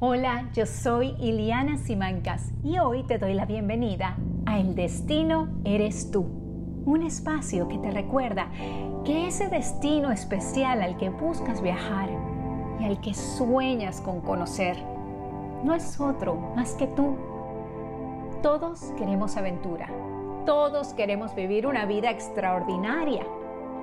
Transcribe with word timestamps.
Hola, 0.00 0.48
yo 0.54 0.64
soy 0.64 1.16
Iliana 1.18 1.76
Simancas 1.76 2.52
y 2.62 2.78
hoy 2.78 3.02
te 3.02 3.18
doy 3.18 3.34
la 3.34 3.46
bienvenida 3.46 4.16
a 4.46 4.60
El 4.60 4.76
Destino 4.76 5.48
Eres 5.64 6.12
Tú, 6.12 6.24
un 6.86 7.02
espacio 7.02 7.66
que 7.66 7.78
te 7.78 7.90
recuerda 7.90 8.48
que 9.04 9.26
ese 9.26 9.48
destino 9.48 10.12
especial 10.12 10.82
al 10.82 10.96
que 10.98 11.08
buscas 11.08 11.60
viajar 11.60 12.10
y 12.78 12.84
al 12.84 13.00
que 13.00 13.12
sueñas 13.12 14.00
con 14.00 14.20
conocer 14.20 14.76
no 15.64 15.74
es 15.74 16.00
otro 16.00 16.52
más 16.54 16.74
que 16.74 16.86
tú. 16.86 17.16
Todos 18.40 18.92
queremos 18.96 19.36
aventura, 19.36 19.88
todos 20.46 20.94
queremos 20.94 21.34
vivir 21.34 21.66
una 21.66 21.86
vida 21.86 22.12
extraordinaria 22.12 23.26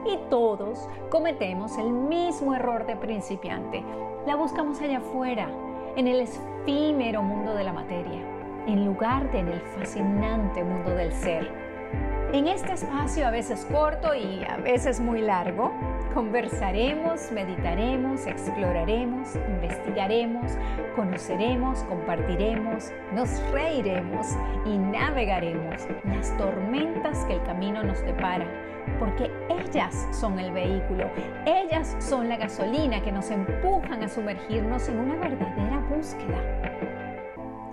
y 0.05 0.18
todos 0.29 0.88
cometemos 1.09 1.77
el 1.77 1.89
mismo 1.89 2.55
error 2.55 2.86
de 2.86 2.95
principiante. 2.95 3.84
La 4.25 4.38
buscamos 4.38 4.79
allá 4.79 5.00
afuera 5.00 5.50
en 5.96 6.07
el 6.07 6.21
efímero 6.21 7.21
mundo 7.24 7.56
de 7.56 7.64
la 7.64 7.71
materia, 7.71 8.21
en 8.68 8.86
lugar 8.86 9.32
de 9.32 9.39
en 9.39 9.47
el 9.47 9.61
fascinante 9.61 10.64
mundo 10.64 10.92
del 10.92 11.14
ser. 11.14 11.64
En 12.36 12.48
este 12.48 12.74
espacio, 12.74 13.25
a 13.25 13.32
veces 13.32 13.66
corto 13.71 14.14
y 14.14 14.44
a 14.44 14.57
veces 14.57 15.00
muy 15.00 15.21
largo, 15.21 15.71
conversaremos, 16.14 17.32
meditaremos, 17.32 18.28
exploraremos, 18.28 19.38
investigaremos, 19.38 20.52
conoceremos, 20.98 21.80
compartiremos, 21.84 22.92
nos 23.14 23.30
reiremos 23.54 24.28
y 24.66 24.78
navegaremos 24.78 25.88
las 26.04 26.36
tormentas 26.36 27.24
que 27.24 27.36
el 27.36 27.44
camino 27.44 27.82
nos 27.84 28.02
depara 28.02 28.46
porque 29.00 29.32
ellas 29.50 30.06
son 30.11 30.38
el 30.38 30.52
vehículo, 30.52 31.10
ellas 31.46 31.96
son 32.00 32.28
la 32.28 32.36
gasolina 32.36 33.02
que 33.02 33.14
nos 33.14 33.31
empujan 33.31 34.03
a 34.03 34.09
sumergirnos 34.09 34.89
en 34.89 35.00
una 35.00 35.16
verdadera 35.16 35.80
búsqueda. 35.89 36.42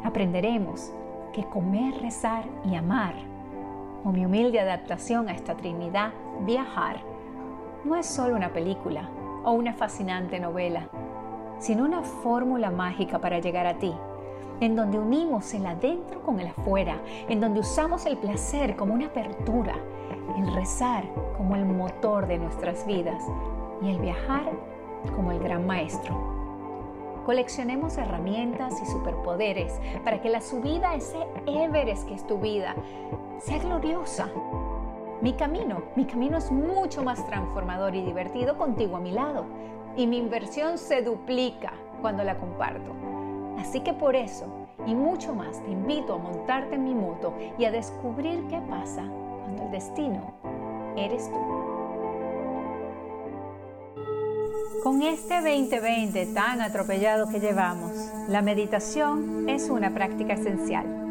Aprenderemos 0.05 0.93
que 1.33 1.43
comer, 1.47 2.01
rezar 2.01 2.45
y 2.65 2.77
amar, 2.77 3.32
o 4.05 4.11
mi 4.11 4.25
humilde 4.25 4.61
adaptación 4.61 5.29
a 5.29 5.33
esta 5.33 5.57
Trinidad, 5.57 6.13
viajar, 6.41 7.01
no 7.85 7.97
es 7.97 8.07
solo 8.07 8.37
una 8.37 8.53
película 8.53 9.09
o 9.45 9.53
una 9.53 9.75
fascinante 9.75 10.39
novela, 10.41 10.89
sino 11.59 11.85
una 11.85 12.03
fórmula 12.03 12.71
mágica 12.71 13.21
para 13.21 13.39
llegar 13.39 13.67
a 13.67 13.79
ti 13.79 13.95
en 14.61 14.77
donde 14.77 14.97
unimos 14.97 15.53
el 15.55 15.67
adentro 15.67 16.23
con 16.23 16.39
el 16.39 16.47
afuera, 16.47 17.01
en 17.29 17.41
donde 17.41 17.61
usamos 17.61 18.07
el 18.07 18.17
placer 18.17 18.77
como 18.77 18.95
una 18.95 19.07
apertura, 19.07 19.75
el 20.39 20.55
rezar 20.55 21.05
como 21.37 21.57
el 21.57 21.65
motor 21.65 22.29
de 22.29 22.39
nuestras 22.39 22.87
vidas 22.87 23.25
y 23.83 23.91
el 23.91 23.99
viajar 23.99 24.53
como 25.17 25.33
el 25.33 25.41
gran 25.41 25.67
maestro. 25.67 26.42
Coleccionemos 27.25 27.99
herramientas 27.99 28.81
y 28.83 28.87
superpoderes 28.87 29.81
para 30.05 30.21
que 30.21 30.29
la 30.29 30.41
subida 30.41 30.91
a 30.91 30.95
ese 30.97 31.19
Everest 31.47 32.09
que 32.09 32.15
es 32.15 32.27
tu 32.27 32.39
vida 32.39 32.75
sea 33.39 33.59
gloriosa. 33.59 34.29
Mi 35.21 35.35
camino, 35.35 35.83
mi 35.95 36.05
camino 36.05 36.39
es 36.39 36.51
mucho 36.51 37.03
más 37.05 37.25
transformador 37.27 37.95
y 37.95 38.03
divertido 38.03 38.59
contigo 38.59 38.97
a 38.97 39.01
mi 39.01 39.13
lado 39.13 39.45
y 39.97 40.07
mi 40.07 40.19
inversión 40.19 40.79
se 40.79 41.03
duplica 41.03 41.73
cuando 42.01 42.25
la 42.25 42.39
comparto. 42.39 42.93
Así 43.59 43.81
que 43.81 43.93
por 43.93 44.17
eso 44.17 44.47
y 44.87 44.95
mucho 44.95 45.33
más 45.35 45.63
te 45.63 45.71
invito 45.71 46.15
a 46.15 46.19
montarte 46.19 46.75
en 46.75 46.85
mi 46.85 46.95
moto 46.95 47.35
y 47.57 47.65
a 47.65 47.71
descubrir 47.71 48.47
qué 48.49 48.61
pasa 48.69 49.05
cuando 49.45 49.63
el 49.63 49.71
destino 49.71 50.33
eres 50.97 51.31
tú. 51.31 51.72
Con 54.83 55.01
este 55.03 55.37
2020 55.37 56.27
tan 56.35 56.61
atropellado 56.61 57.29
que 57.29 57.39
llevamos, 57.39 57.93
la 58.29 58.43
meditación 58.43 59.49
es 59.49 59.71
una 59.71 59.95
práctica 59.95 60.33
esencial. 60.33 61.02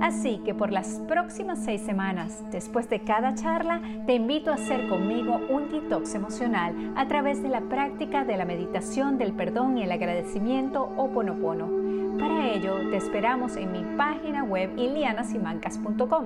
Así 0.00 0.40
que 0.44 0.54
por 0.54 0.72
las 0.72 1.00
próximas 1.08 1.58
seis 1.64 1.80
semanas, 1.80 2.42
después 2.50 2.88
de 2.90 3.00
cada 3.00 3.34
charla, 3.34 3.80
te 4.06 4.14
invito 4.14 4.50
a 4.50 4.54
hacer 4.54 4.88
conmigo 4.88 5.40
un 5.48 5.70
detox 5.70 6.14
emocional 6.14 6.92
a 6.96 7.08
través 7.08 7.42
de 7.42 7.48
la 7.48 7.62
práctica 7.62 8.24
de 8.24 8.36
la 8.36 8.44
meditación 8.44 9.18
del 9.18 9.32
perdón 9.32 9.78
y 9.78 9.82
el 9.82 9.92
agradecimiento 9.92 10.82
o 10.96 11.08
ponopono 11.08 11.86
para 12.18 12.50
ello, 12.50 12.88
te 12.90 12.96
esperamos 12.96 13.56
en 13.56 13.72
mi 13.72 13.84
página 13.96 14.42
web 14.42 14.70
ilianasimancas.com, 14.78 16.24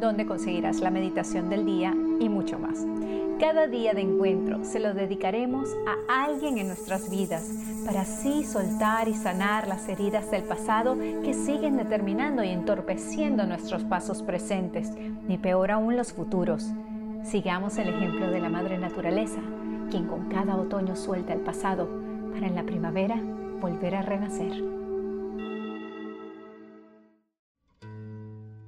donde 0.00 0.24
conseguirás 0.24 0.80
la 0.80 0.90
meditación 0.90 1.50
del 1.50 1.66
día 1.66 1.94
y 2.20 2.28
mucho 2.28 2.58
más. 2.58 2.86
Cada 3.38 3.66
día 3.66 3.92
de 3.92 4.00
encuentro 4.00 4.64
se 4.64 4.80
lo 4.80 4.94
dedicaremos 4.94 5.68
a 5.86 6.24
alguien 6.24 6.56
en 6.56 6.68
nuestras 6.68 7.10
vidas 7.10 7.50
para 7.86 8.00
así 8.00 8.42
soltar 8.42 9.06
y 9.06 9.14
sanar 9.14 9.68
las 9.68 9.88
heridas 9.88 10.28
del 10.32 10.42
pasado 10.42 10.98
que 10.98 11.32
siguen 11.32 11.76
determinando 11.76 12.42
y 12.42 12.48
entorpeciendo 12.48 13.46
nuestros 13.46 13.84
pasos 13.84 14.22
presentes, 14.22 14.90
ni 14.96 15.38
peor 15.38 15.70
aún 15.70 15.96
los 15.96 16.12
futuros. 16.12 16.66
Sigamos 17.22 17.78
el 17.78 17.88
ejemplo 17.88 18.28
de 18.28 18.40
la 18.40 18.48
Madre 18.48 18.76
Naturaleza, 18.76 19.40
quien 19.88 20.08
con 20.08 20.28
cada 20.28 20.56
otoño 20.56 20.96
suelta 20.96 21.32
el 21.32 21.40
pasado 21.40 21.88
para 22.32 22.48
en 22.48 22.56
la 22.56 22.64
primavera 22.64 23.22
volver 23.60 23.94
a 23.94 24.02
renacer. 24.02 24.52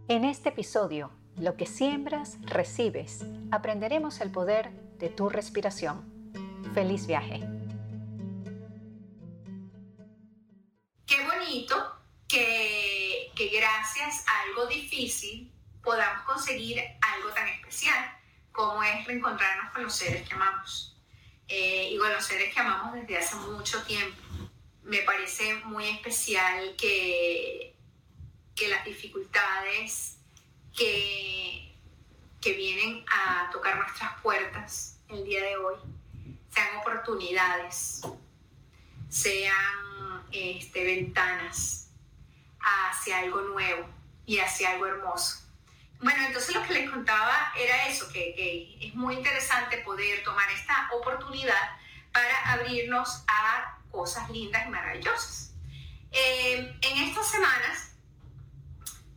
En 0.06 0.24
este 0.24 0.50
episodio, 0.50 1.10
Lo 1.40 1.54
que 1.54 1.66
siembras, 1.66 2.36
recibes, 2.42 3.24
aprenderemos 3.52 4.20
el 4.20 4.30
poder 4.32 4.72
de 4.98 5.08
tu 5.08 5.28
respiración. 5.28 6.02
Feliz 6.74 7.06
viaje. 7.06 7.57
Qué 11.08 11.24
bonito 11.24 11.96
que, 12.28 13.32
gracias 13.34 14.24
a 14.28 14.42
algo 14.42 14.66
difícil 14.66 15.50
podamos 15.82 16.22
conseguir 16.24 16.80
algo 17.00 17.30
tan 17.30 17.48
especial 17.48 18.16
como 18.52 18.82
es 18.82 19.06
reencontrarnos 19.06 19.72
con 19.72 19.84
los 19.84 19.94
seres 19.94 20.28
que 20.28 20.34
amamos. 20.34 20.96
Eh, 21.48 21.90
y 21.92 21.98
con 21.98 22.12
los 22.12 22.24
seres 22.24 22.52
que 22.52 22.60
amamos 22.60 22.92
desde 22.92 23.16
hace 23.16 23.34
mucho 23.36 23.82
tiempo. 23.84 24.20
Me 24.82 24.98
parece 24.98 25.54
muy 25.64 25.88
especial 25.88 26.76
que 26.76 27.74
que 28.58 28.68
las 28.68 28.84
dificultades 28.84 30.18
que, 30.76 31.76
que 32.40 32.52
vienen 32.54 33.04
a 33.08 33.48
tocar 33.52 33.76
nuestras 33.78 34.20
puertas 34.20 34.98
el 35.08 35.24
día 35.24 35.44
de 35.44 35.56
hoy 35.56 35.76
sean 36.52 36.76
oportunidades, 36.78 38.02
sean 39.08 39.87
este, 40.32 40.84
ventanas 40.84 41.90
hacia 42.60 43.20
algo 43.20 43.40
nuevo 43.42 43.88
y 44.26 44.38
hacia 44.38 44.70
algo 44.70 44.86
hermoso. 44.86 45.40
Bueno, 46.00 46.26
entonces 46.26 46.54
lo 46.54 46.62
que 46.62 46.74
les 46.74 46.90
contaba 46.90 47.52
era 47.56 47.88
eso, 47.88 48.08
que, 48.12 48.78
es 48.80 48.94
muy 48.94 49.14
interesante 49.14 49.78
poder 49.78 50.22
tomar 50.22 50.48
esta 50.50 50.88
oportunidad 50.92 51.76
para 52.12 52.52
abrirnos 52.52 53.24
a 53.26 53.78
cosas 53.90 54.30
lindas 54.30 54.66
y 54.66 54.70
maravillosas. 54.70 55.54
Eh, 56.12 56.76
en 56.80 57.02
estas 57.02 57.28
semanas 57.30 57.96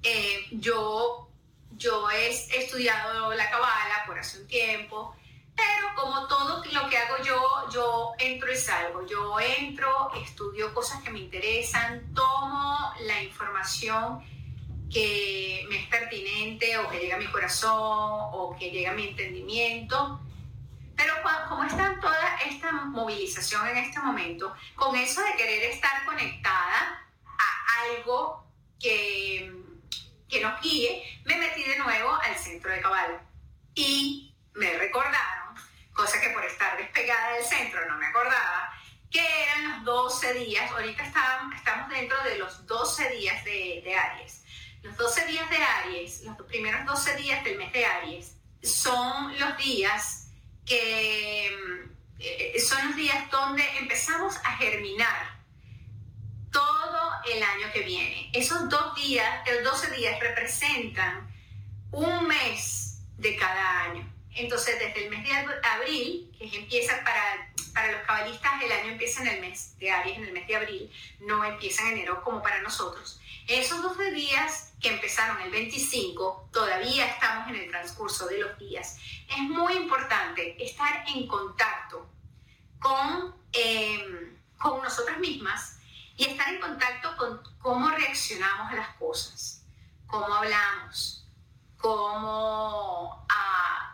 eh, 0.04 0.48
yo, 0.52 1.30
yo 1.78 2.10
he 2.10 2.30
estudiado 2.30 3.34
la 3.34 3.50
cabala 3.50 4.04
por 4.08 4.18
hace 4.18 4.40
un 4.40 4.48
tiempo, 4.48 5.16
pero 5.62 5.96
como 5.96 6.28
todo 6.28 6.64
lo 6.66 6.90
que 6.90 6.98
hago 6.98 7.24
yo, 7.24 7.70
yo 7.72 8.14
entro 8.18 8.52
y 8.52 8.58
salgo. 8.58 9.06
Yo 9.06 9.40
entro, 9.40 10.12
estudio 10.16 10.74
cosas 10.74 11.02
que 11.04 11.12
me 11.12 11.20
interesan, 11.20 12.14
tomo 12.14 12.94
la 13.02 13.22
información 13.24 14.24
que 14.92 15.66
me 15.70 15.84
es 15.84 15.88
pertinente 15.88 16.78
o 16.78 16.90
que 16.90 17.00
llega 17.00 17.16
a 17.16 17.20
mi 17.20 17.28
corazón 17.28 17.72
o 17.74 18.56
que 18.60 18.72
llega 18.72 18.92
a 18.92 18.94
mi 18.94 19.10
entendimiento. 19.10 20.20
Pero 20.96 21.14
como 21.48 21.64
está 21.64 22.00
toda 22.00 22.38
esta 22.46 22.72
movilización 22.72 23.68
en 23.70 23.78
este 23.78 24.00
momento, 24.00 24.54
con 24.76 24.96
eso 24.96 25.22
de 25.22 25.36
querer 25.36 25.72
estar 25.72 26.06
conectada 26.06 27.06
a 27.26 27.82
algo 27.84 28.46
que 28.80 29.62
que 30.32 30.40
nos 30.40 30.60
guíe, 30.62 31.22
me 31.26 31.36
metí 31.36 31.62
de 31.64 31.78
nuevo 31.78 32.18
al 32.24 32.36
centro 32.38 32.72
de 32.72 32.82
cabal. 32.82 33.20
Y 33.76 34.34
me 34.54 34.72
recordaron, 34.78 35.41
cosa 36.02 36.20
que 36.20 36.30
por 36.30 36.44
estar 36.44 36.78
despegada 36.78 37.34
del 37.34 37.46
centro 37.46 37.88
no 37.88 37.96
me 37.98 38.08
acordaba, 38.08 38.74
que 39.12 39.22
eran 39.44 39.86
los 39.86 40.20
12 40.20 40.34
días, 40.34 40.72
ahorita 40.72 41.04
estamos 41.04 41.90
dentro 41.90 42.24
de 42.24 42.40
los 42.40 42.66
12 42.66 43.10
días 43.18 43.46
de, 43.46 43.82
de 43.84 43.96
Aries. 43.96 44.44
Los 44.82 44.98
12 44.98 45.28
días 45.28 45.48
de 45.52 45.58
Aries, 45.58 46.24
los 46.24 46.36
primeros 46.48 46.84
12 46.88 47.18
días 47.18 47.44
del 47.44 47.60
mes 47.60 47.72
de 47.72 47.86
Aries, 47.86 48.36
son 48.64 49.40
los 49.40 49.58
días 49.58 50.30
que 50.66 51.56
eh, 52.18 52.60
son 52.60 52.88
los 52.88 52.96
días 52.96 53.30
donde 53.30 53.64
empezamos 53.78 54.38
a 54.44 54.58
germinar 54.58 55.40
todo 56.52 57.12
el 57.32 57.44
año 57.44 57.72
que 57.74 57.82
viene. 57.82 58.32
Esos 58.34 58.70
dos 58.70 58.96
días, 58.96 59.48
los 59.48 59.82
12 59.82 59.92
días 59.98 60.20
representan 60.20 61.32
un 61.92 62.28
mes 62.28 63.04
de 63.18 63.36
cada 63.36 63.84
año. 63.84 64.21
Entonces, 64.36 64.80
desde 64.80 65.06
el 65.06 65.10
mes 65.10 65.24
de 65.24 65.34
abril, 65.64 66.32
que 66.38 66.58
empieza 66.58 67.04
para 67.04 67.52
para 67.74 67.92
los 67.92 68.02
cabalistas 68.02 68.62
el 68.62 68.72
año 68.72 68.92
empieza 68.92 69.22
en 69.22 69.28
el 69.28 69.42
mes 69.42 69.78
de 69.80 69.92
Aries, 69.92 70.18
en 70.18 70.26
el 70.26 70.34
mes 70.34 70.48
de 70.48 70.56
abril, 70.56 70.92
no 71.20 71.44
empieza 71.44 71.84
en 71.84 71.94
enero 71.94 72.24
como 72.24 72.42
para 72.42 72.62
nosotros. 72.62 73.20
Esos 73.48 73.82
12 73.82 74.12
días 74.12 74.74
que 74.80 74.90
empezaron 74.90 75.42
el 75.42 75.52
25, 75.52 76.50
todavía 76.52 77.08
estamos 77.08 77.50
en 77.50 77.56
el 77.56 77.70
transcurso 77.70 78.28
de 78.28 78.40
los 78.40 78.58
días. 78.58 78.98
Es 79.30 79.40
muy 79.40 79.74
importante 79.74 80.64
estar 80.64 81.04
en 81.08 81.28
contacto 81.28 82.08
con, 82.80 83.36
em, 83.54 84.38
con 84.58 84.82
nosotras 84.82 85.18
mismas 85.20 85.78
y 86.18 86.26
estar 86.26 86.54
en 86.54 86.62
contacto 86.62 87.16
con 87.18 87.42
cómo 87.60 87.90
reaccionamos 87.90 88.72
a 88.72 88.76
las 88.76 88.96
cosas, 88.96 89.64
cómo 90.08 90.34
hablamos, 90.34 91.26
cómo, 91.78 93.26
ah, 93.30 93.91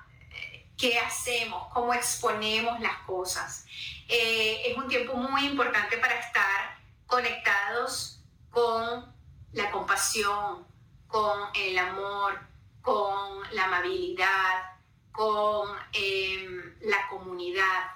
qué 0.78 1.00
hacemos, 1.00 1.68
cómo 1.74 1.94
exponemos 1.94 2.80
las 2.80 2.98
cosas. 3.00 3.66
Eh, 4.08 4.62
es 4.66 4.78
un 4.78 4.88
tiempo 4.88 5.16
muy 5.16 5.46
importante 5.46 5.98
para 5.98 6.20
estar 6.20 6.78
conectados 7.08 8.22
con 8.52 9.14
la 9.54 9.72
compasión, 9.72 10.66
con 11.08 11.40
el 11.56 11.78
amor, 11.78 12.40
con 12.82 13.42
la 13.52 13.66
amabilidad, 13.66 14.78
con 15.12 15.68
em, 15.94 16.76
la 16.82 17.08
comunidad, 17.08 17.92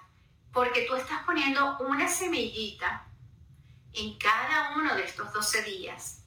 porque 0.51 0.85
tú 0.87 0.95
estás 0.95 1.23
poniendo 1.23 1.77
una 1.79 2.07
semillita 2.07 3.05
en 3.93 4.17
cada 4.17 4.75
uno 4.75 4.95
de 4.95 5.03
estos 5.03 5.31
12 5.31 5.63
días 5.63 6.23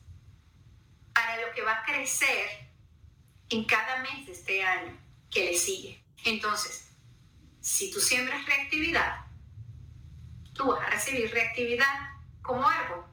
para 1.13 1.41
lo 1.41 1.53
que 1.53 1.63
va 1.63 1.81
a 1.81 1.85
crecer 1.85 2.71
en 3.49 3.65
cada 3.65 3.99
mes 4.03 4.27
de 4.27 4.33
este 4.33 4.65
año 4.65 4.97
que 5.31 5.47
le 5.47 5.59
sigue. 5.59 6.04
Entonces, 6.25 6.89
si 7.61 7.91
tú 7.91 8.01
siembras 8.01 8.45
reactividad, 8.47 9.27
tú 10.55 10.67
vas 10.67 10.87
a 10.87 10.91
recibir 10.91 11.31
reactividad 11.31 12.11
como 12.43 12.67
árbol. 12.67 13.05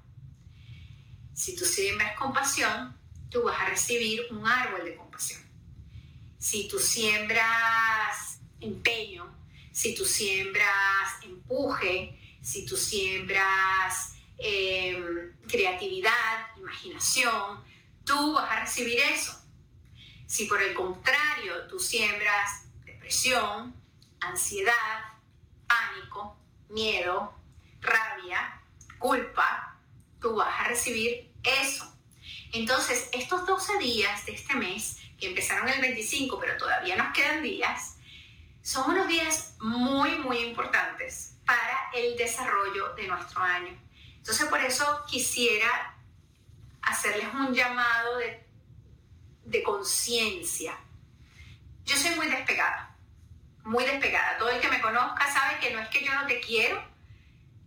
Si 1.34 1.56
tú 1.56 1.66
siembras 1.66 2.18
compasión, 2.18 2.98
tú 3.30 3.44
vas 3.44 3.60
a 3.60 3.70
recibir 3.70 4.28
un 4.32 4.46
árbol 4.46 4.86
de 4.86 4.96
compasión. 4.96 5.42
Si 6.38 6.68
tú 6.68 6.80
siembras 6.80 8.42
empeño, 8.60 9.34
si 9.72 9.96
tú 9.96 10.06
siembras 10.06 11.24
empuje, 11.24 12.18
si 12.42 12.66
tú 12.66 12.76
siembras 12.76 14.16
em, 14.38 15.36
creatividad, 15.48 16.56
imaginación, 16.58 17.64
tú 18.04 18.34
vas 18.34 18.52
a 18.52 18.60
recibir 18.62 19.00
eso. 19.00 19.38
Si 20.28 20.46
por 20.46 20.62
el 20.62 20.74
contrario 20.74 21.68
tú 21.68 21.80
siembras 21.80 22.61
depresión, 23.12 23.76
ansiedad, 24.22 25.04
pánico, 25.68 26.38
miedo, 26.70 27.34
rabia, 27.82 28.62
culpa, 29.00 29.78
tú 30.22 30.36
vas 30.36 30.62
a 30.62 30.70
recibir 30.70 31.30
eso. 31.44 31.94
Entonces, 32.54 33.10
estos 33.12 33.46
12 33.46 33.80
días 33.80 34.26
de 34.26 34.32
este 34.32 34.56
mes, 34.56 34.98
que 35.20 35.28
empezaron 35.28 35.68
el 35.68 35.82
25, 35.82 36.40
pero 36.40 36.56
todavía 36.56 36.96
nos 36.96 37.12
quedan 37.14 37.44
días, 37.44 37.98
son 38.62 38.92
unos 38.92 39.10
días 39.10 39.58
muy, 39.60 40.18
muy 40.20 40.38
importantes 40.38 41.36
para 41.46 41.90
el 41.94 42.16
desarrollo 42.16 42.94
de 42.94 43.08
nuestro 43.10 43.42
año. 43.42 43.78
Entonces, 44.16 44.48
por 44.48 44.62
eso 44.62 44.86
quisiera 45.10 45.98
hacerles 46.82 47.28
un 47.34 47.54
llamado 47.54 48.20
de, 48.20 48.48
de 49.44 49.64
conciencia. 49.64 50.78
Yo 51.84 51.98
soy 51.98 52.16
muy 52.16 52.28
despegada, 52.28 52.91
muy 53.64 53.86
despegada. 53.86 54.38
Todo 54.38 54.50
el 54.50 54.60
que 54.60 54.70
me 54.70 54.82
conozca 54.82 55.32
sabe 55.32 55.60
que 55.60 55.72
no 55.74 55.80
es 55.80 55.90
que 55.90 56.04
yo 56.04 56.14
no 56.14 56.26
te 56.28 56.40
quiero, 56.40 56.84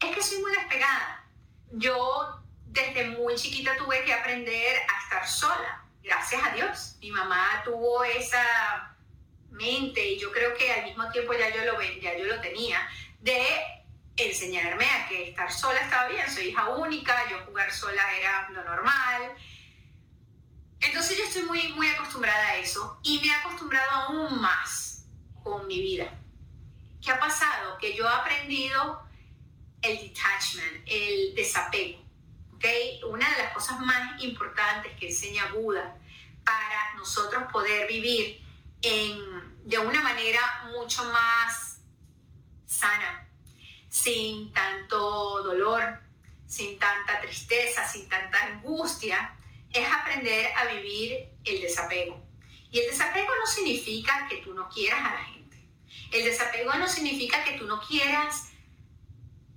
es 0.01 0.15
que 0.15 0.23
soy 0.23 0.39
muy 0.39 0.53
despegada. 0.53 1.25
Yo 1.73 2.41
desde 2.67 3.07
muy 3.11 3.35
chiquita 3.37 3.77
tuve 3.77 4.05
que 4.05 4.13
aprender 4.13 4.77
a 4.77 5.03
estar 5.03 5.29
sola, 5.29 5.85
gracias 6.03 6.43
a 6.43 6.51
Dios. 6.51 6.97
Mi 7.01 7.11
mamá 7.11 7.63
tuvo 7.65 8.05
esa 8.05 8.97
mente 9.51 10.05
y 10.05 10.19
yo 10.19 10.33
creo 10.33 10.55
que 10.55 10.73
al 10.73 10.85
mismo 10.85 11.09
tiempo 11.11 11.33
ya 11.33 11.55
yo 11.55 11.65
lo, 11.65 11.81
ya 11.81 12.17
yo 12.19 12.25
lo 12.25 12.41
tenía, 12.41 12.87
de 13.21 13.47
enseñarme 14.17 14.85
a 14.85 15.09
que 15.09 15.31
estar 15.31 15.51
sola 15.53 15.81
estaba 15.81 16.09
bien, 16.09 16.29
soy 16.31 16.49
hija 16.49 16.69
única, 16.71 17.29
yo 17.31 17.39
jugar 17.47 17.73
sola 17.73 18.03
era 18.17 18.49
lo 18.51 18.65
normal. 18.65 19.35
Entonces 20.81 21.17
yo 21.17 21.25
estoy 21.25 21.43
muy, 21.45 21.73
muy 21.73 21.89
acostumbrada 21.89 22.49
a 22.49 22.57
eso 22.57 22.99
y 23.03 23.21
me 23.21 23.29
he 23.29 23.35
acostumbrado 23.35 23.91
aún 23.91 24.41
más 24.41 24.94
con 25.45 25.69
mi 25.69 25.81
vida. 25.81 26.13
¿Qué 27.01 27.13
ha 27.13 27.21
pasado? 27.21 27.79
Que 27.79 27.95
yo 27.95 28.05
he 28.05 28.13
aprendido 28.13 29.07
el 29.83 29.99
detachment, 29.99 30.83
el 30.87 31.35
desapego. 31.35 32.03
Una 33.11 33.29
de 33.29 33.43
las 33.43 33.53
cosas 33.53 33.79
más 33.81 34.23
importantes 34.23 34.99
que 34.99 35.09
enseña 35.09 35.53
Buda 35.53 35.99
para 36.43 36.95
nosotros 36.97 37.45
poder 37.53 37.87
vivir 37.87 38.43
de 38.81 39.79
una 39.79 40.01
manera 40.01 40.41
mucho 40.73 41.05
más 41.05 41.79
sana, 42.65 43.29
sin 43.91 44.51
tanto 44.53 45.43
dolor, 45.43 46.01
sin 46.47 46.79
tanta 46.79 47.21
tristeza, 47.21 47.87
sin 47.87 48.09
tanta 48.09 48.43
angustia, 48.45 49.37
es 49.71 49.87
aprender 49.87 50.53
a 50.57 50.65
vivir 50.67 51.29
el 51.45 51.61
desapego. 51.61 52.23
Y 52.71 52.81
el 52.81 52.91
desapego 52.91 53.29
no 53.39 53.47
significa 53.47 54.27
que 54.29 54.39
tú 54.39 54.55
no 54.55 54.69
quieras 54.71 55.01
a 55.01 55.15
la 55.15 55.25
gente. 55.25 55.34
El 56.15 56.25
desapego 56.25 56.73
no 56.75 56.87
significa 56.87 57.43
que 57.43 57.59
tú 57.59 57.67
no 57.67 57.81
quieras 57.81 58.51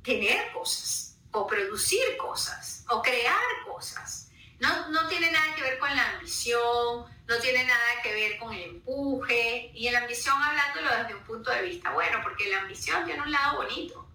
tener 0.03 0.51
cosas 0.53 1.15
o 1.29 1.45
producir 1.45 2.17
cosas 2.17 2.83
o 2.89 2.99
crear 3.03 3.35
cosas. 3.71 4.31
No, 4.59 4.89
no 4.89 5.07
tiene 5.07 5.29
nada 5.29 5.53
que 5.53 5.61
ver 5.61 5.77
con 5.77 5.95
la 5.95 6.13
ambición, 6.13 7.05
no 7.27 7.37
tiene 7.39 7.63
nada 7.63 8.01
que 8.01 8.11
ver 8.11 8.39
con 8.39 8.51
el 8.51 8.63
empuje, 8.63 9.69
y 9.75 9.87
la 9.91 9.99
ambición 9.99 10.41
hablándolo 10.41 10.97
desde 10.97 11.13
un 11.13 11.23
punto 11.25 11.51
de 11.51 11.61
vista 11.61 11.91
bueno, 11.91 12.21
porque 12.23 12.49
la 12.49 12.61
ambición 12.61 13.05
tiene 13.05 13.21
un 13.21 13.31
lado 13.31 13.57
bonito, 13.57 14.09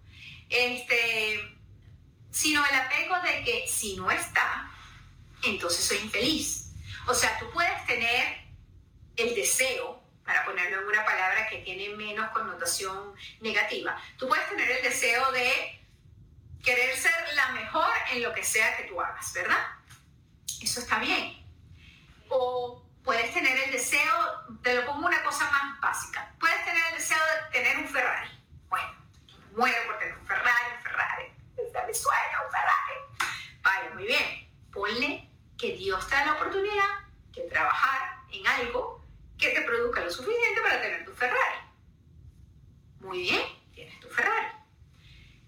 este, 0.48 1.56
sino 2.32 2.66
el 2.66 2.74
apego 2.74 3.20
de 3.20 3.44
que 3.44 3.68
si 3.68 3.94
no 3.94 4.10
está, 4.10 4.68
entonces 5.44 5.84
soy 5.84 5.98
infeliz. 5.98 6.72
O 7.06 7.14
sea, 7.14 7.38
tú 7.38 7.48
puedes 7.52 7.86
tener 7.86 8.48
el 9.14 9.32
deseo, 9.36 10.01
para 10.32 10.46
ponerlo 10.46 10.80
en 10.80 10.88
una 10.88 11.04
palabra 11.04 11.46
que 11.46 11.58
tiene 11.58 11.90
menos 11.90 12.30
connotación 12.30 13.14
negativa, 13.40 14.00
tú 14.16 14.28
puedes 14.28 14.48
tener 14.48 14.70
el 14.70 14.82
deseo 14.82 15.30
de 15.30 15.78
querer 16.64 16.96
ser 16.96 17.12
la 17.34 17.48
mejor 17.48 17.90
en 18.12 18.22
lo 18.22 18.32
que 18.32 18.42
sea 18.42 18.74
que 18.78 18.84
tú 18.84 18.98
hagas, 18.98 19.30
¿verdad? 19.34 19.62
Eso 20.62 20.80
está 20.80 20.98
bien. 21.00 21.44
O 22.30 22.82
puedes 23.04 23.34
tener 23.34 23.58
el 23.58 23.72
deseo, 23.72 24.14
te 24.62 24.74
lo 24.74 24.86
pongo 24.86 25.06
una 25.06 25.22
cosa 25.22 25.50
más 25.50 25.78
básica, 25.80 26.32
puedes 26.40 26.64
tener 26.64 26.82
el 26.92 26.98
deseo 26.98 27.18
de 27.18 27.58
tener 27.58 27.76
un 27.76 27.88
Ferrari. 27.88 28.30
Bueno, 28.70 28.88
yo 29.26 29.36
me 29.38 29.56
muero 29.58 29.86
por 29.86 29.98
tener 29.98 30.16
un 30.16 30.26
Ferrari, 30.26 30.76
un 30.78 30.82
Ferrari. 30.82 31.24
Es 31.58 31.86
mi 31.86 31.94
sueño, 31.94 32.38
un 32.46 32.52
Ferrari. 32.52 33.34
Vale, 33.60 33.90
muy 33.90 34.06
bien. 34.06 34.50
Ponle 34.72 35.28
que 35.58 35.72
Dios 35.72 36.08
te 36.08 36.14
da 36.14 36.24
la 36.24 36.32
oportunidad 36.32 37.00
de 37.34 37.42
trabajar 37.42 38.22
en 38.32 38.46
algo 38.46 39.02
que 39.42 39.48
te 39.48 39.62
produzca 39.62 40.00
lo 40.00 40.10
suficiente 40.10 40.60
para 40.62 40.80
tener 40.80 41.04
tu 41.04 41.12
Ferrari. 41.12 41.58
Muy 43.00 43.22
bien, 43.22 43.42
tienes 43.74 43.98
tu 43.98 44.08
Ferrari. 44.08 44.46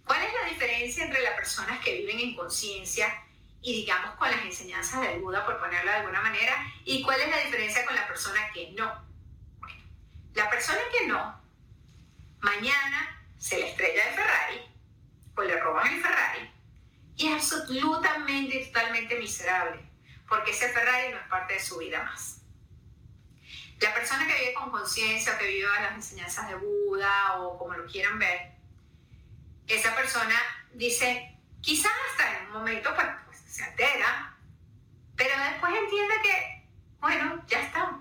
¿Cuál 0.04 0.20
es 0.22 0.32
la 0.34 0.48
diferencia 0.48 1.04
entre 1.04 1.22
las 1.22 1.34
personas 1.34 1.78
que 1.78 1.98
viven 1.98 2.18
en 2.18 2.34
conciencia 2.34 3.22
y 3.62 3.72
digamos 3.72 4.16
con 4.16 4.28
las 4.28 4.44
enseñanzas 4.44 5.00
del 5.00 5.20
Buda, 5.20 5.46
por 5.46 5.60
ponerlo 5.60 5.90
de 5.92 5.96
alguna 5.98 6.20
manera, 6.20 6.56
y 6.84 7.02
cuál 7.02 7.20
es 7.20 7.30
la 7.30 7.38
diferencia 7.38 7.86
con 7.86 7.94
la 7.94 8.06
persona 8.08 8.50
que 8.52 8.72
no? 8.72 9.06
Bueno, 9.60 9.82
la 10.34 10.50
persona 10.50 10.80
que 10.92 11.06
no, 11.06 11.40
mañana 12.40 13.24
se 13.38 13.58
le 13.58 13.70
estrella 13.70 14.08
el 14.08 14.14
Ferrari 14.14 14.60
o 15.36 15.42
le 15.42 15.60
roban 15.60 15.86
el 15.94 16.02
Ferrari 16.02 16.50
y 17.16 17.28
es 17.28 17.34
absolutamente 17.34 18.56
y 18.56 18.66
totalmente 18.66 19.18
miserable 19.20 19.88
porque 20.28 20.50
ese 20.50 20.68
Ferrari 20.70 21.12
no 21.12 21.20
es 21.20 21.28
parte 21.28 21.54
de 21.54 21.60
su 21.60 21.78
vida 21.78 22.02
más. 22.02 22.40
La 23.80 23.92
persona 23.92 24.26
que 24.26 24.38
vive 24.38 24.54
con 24.54 24.70
conciencia, 24.70 25.36
que 25.36 25.46
vive 25.46 25.66
las 25.66 25.94
enseñanzas 25.94 26.48
de 26.48 26.54
Buda 26.54 27.40
o 27.40 27.58
como 27.58 27.74
lo 27.74 27.86
quieran 27.86 28.18
ver, 28.18 28.52
esa 29.66 29.94
persona 29.94 30.34
dice, 30.72 31.36
quizás 31.60 31.92
hasta 32.10 32.38
en 32.38 32.46
un 32.46 32.52
momento 32.52 32.94
pues, 32.94 33.06
pues, 33.26 33.38
se 33.40 33.64
altera, 33.64 34.36
pero 35.16 35.34
después 35.38 35.72
entiende 35.74 36.14
que, 36.22 36.66
bueno, 37.00 37.44
ya 37.46 37.60
está. 37.60 38.00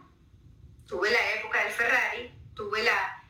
Tuve 0.87 1.11
la 1.11 1.31
época 1.33 1.63
del 1.63 1.73
Ferrari, 1.73 2.33
tuve 2.53 2.83
la, 2.83 3.23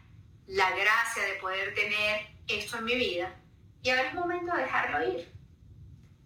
la 0.47 0.69
gracia 0.71 1.23
de 1.23 1.33
poder 1.35 1.73
tener 1.73 2.27
esto 2.47 2.77
en 2.77 2.85
mi 2.85 2.95
vida 2.95 3.35
y 3.81 3.89
ahora 3.89 4.09
es 4.09 4.12
momento 4.23 4.55
de 4.55 4.63
dejarlo 4.63 5.11
ir. 5.11 5.33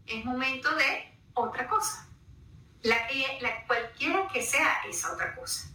Es 0.06 0.24
momento 0.24 0.74
de 0.76 1.20
otra 1.34 1.68
cosa. 1.68 2.08
La, 2.84 2.96
la, 3.42 3.66
cualquiera 3.66 4.28
que 4.32 4.42
sea 4.42 4.82
esa 4.88 5.14
otra 5.14 5.36
cosa. 5.36 5.70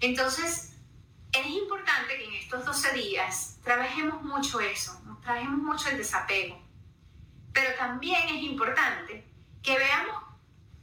Entonces, 0.00 0.76
es 1.32 1.46
importante 1.46 2.16
que 2.16 2.24
en 2.24 2.34
estos 2.34 2.64
12 2.64 2.92
días 2.94 3.58
trabajemos 3.62 4.22
mucho 4.22 4.60
eso, 4.60 5.00
trabajemos 5.22 5.58
mucho 5.58 5.90
el 5.90 5.98
desapego. 5.98 6.60
Pero 7.52 7.76
también 7.76 8.28
es 8.28 8.42
importante 8.42 9.28
que 9.62 9.78
veamos 9.78 10.22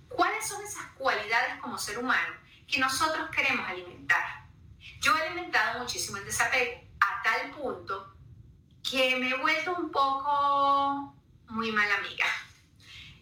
cuáles 0.08 0.48
son 0.48 0.64
esas 0.64 0.86
cualidades 0.98 1.60
como 1.60 1.78
ser 1.78 1.98
humano 1.98 2.36
que 2.68 2.80
nosotros 2.80 3.30
queremos 3.32 3.68
alimentar. 3.68 4.46
Yo 5.02 5.18
he 5.18 5.22
alimentado 5.22 5.80
muchísimo 5.80 6.18
el 6.18 6.26
desapego 6.26 6.82
a 7.00 7.24
tal 7.24 7.52
punto 7.52 8.17
que 8.90 9.16
me 9.18 9.30
he 9.30 9.34
vuelto 9.36 9.76
un 9.76 9.92
poco 9.92 11.16
muy 11.50 11.72
mala 11.72 11.96
amiga. 11.96 12.26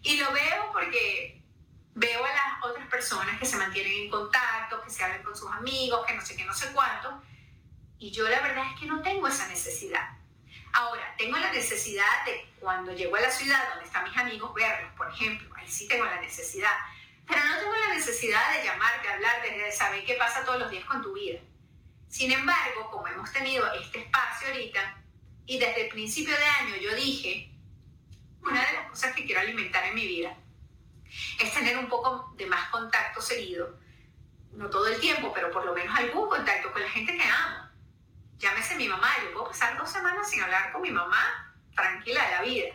Y 0.02 0.18
lo 0.18 0.32
veo 0.32 0.72
porque 0.72 1.42
veo 1.94 2.24
a 2.24 2.28
las 2.28 2.64
otras 2.64 2.86
personas 2.88 3.38
que 3.38 3.46
se 3.46 3.56
mantienen 3.56 3.92
en 4.04 4.10
contacto, 4.10 4.82
que 4.82 4.90
se 4.90 5.02
hablan 5.02 5.22
con 5.22 5.36
sus 5.36 5.50
amigos, 5.50 6.06
que 6.06 6.14
no 6.14 6.24
sé 6.24 6.36
qué, 6.36 6.44
no 6.44 6.54
sé 6.54 6.72
cuánto. 6.72 7.22
Y 7.98 8.10
yo 8.10 8.28
la 8.28 8.40
verdad 8.40 8.64
es 8.72 8.80
que 8.80 8.86
no 8.86 9.02
tengo 9.02 9.26
esa 9.26 9.48
necesidad. 9.48 10.10
Ahora, 10.72 11.14
tengo 11.16 11.38
la 11.38 11.50
necesidad 11.52 12.24
de 12.26 12.52
cuando 12.60 12.92
llego 12.92 13.16
a 13.16 13.20
la 13.20 13.30
ciudad 13.30 13.68
donde 13.70 13.86
están 13.86 14.04
mis 14.04 14.16
amigos, 14.16 14.52
verlos, 14.54 14.92
por 14.94 15.10
ejemplo. 15.10 15.48
Ahí 15.56 15.68
sí 15.68 15.88
tengo 15.88 16.04
la 16.04 16.20
necesidad. 16.20 16.76
Pero 17.26 17.40
no 17.42 17.58
tengo 17.58 17.74
la 17.74 17.94
necesidad 17.94 18.52
de 18.52 18.64
llamar, 18.64 19.02
de 19.02 19.08
hablar, 19.08 19.42
de 19.42 19.72
saber 19.72 20.04
qué 20.04 20.14
pasa 20.14 20.44
todos 20.44 20.60
los 20.60 20.70
días 20.70 20.84
con 20.84 21.02
tu 21.02 21.14
vida. 21.14 21.40
Sin 22.08 22.30
embargo, 22.30 22.90
como 22.90 23.08
hemos 23.08 23.32
tenido 23.32 23.72
este 23.72 24.00
espacio 24.00 24.48
ahorita, 24.48 25.02
y 25.46 25.58
desde 25.58 25.84
el 25.84 25.88
principio 25.88 26.36
de 26.36 26.44
año 26.44 26.76
yo 26.76 26.94
dije, 26.94 27.50
una 28.42 28.64
de 28.64 28.72
las 28.74 28.90
cosas 28.90 29.14
que 29.14 29.24
quiero 29.24 29.40
alimentar 29.40 29.84
en 29.84 29.94
mi 29.94 30.06
vida 30.06 30.36
es 31.40 31.54
tener 31.54 31.78
un 31.78 31.88
poco 31.88 32.32
de 32.36 32.46
más 32.46 32.68
contacto 32.70 33.20
seguido, 33.20 33.78
no 34.52 34.68
todo 34.70 34.86
el 34.88 35.00
tiempo, 35.00 35.32
pero 35.34 35.50
por 35.50 35.64
lo 35.64 35.74
menos 35.74 35.96
algún 35.96 36.28
contacto 36.28 36.72
con 36.72 36.82
la 36.82 36.88
gente 36.88 37.16
que 37.16 37.22
amo. 37.22 37.68
Llámese 38.38 38.76
mi 38.76 38.88
mamá, 38.88 39.10
yo 39.22 39.32
puedo 39.32 39.48
pasar 39.48 39.78
dos 39.78 39.90
semanas 39.90 40.28
sin 40.28 40.42
hablar 40.42 40.72
con 40.72 40.82
mi 40.82 40.90
mamá, 40.90 41.54
tranquila 41.74 42.24
de 42.24 42.30
la 42.32 42.42
vida. 42.42 42.74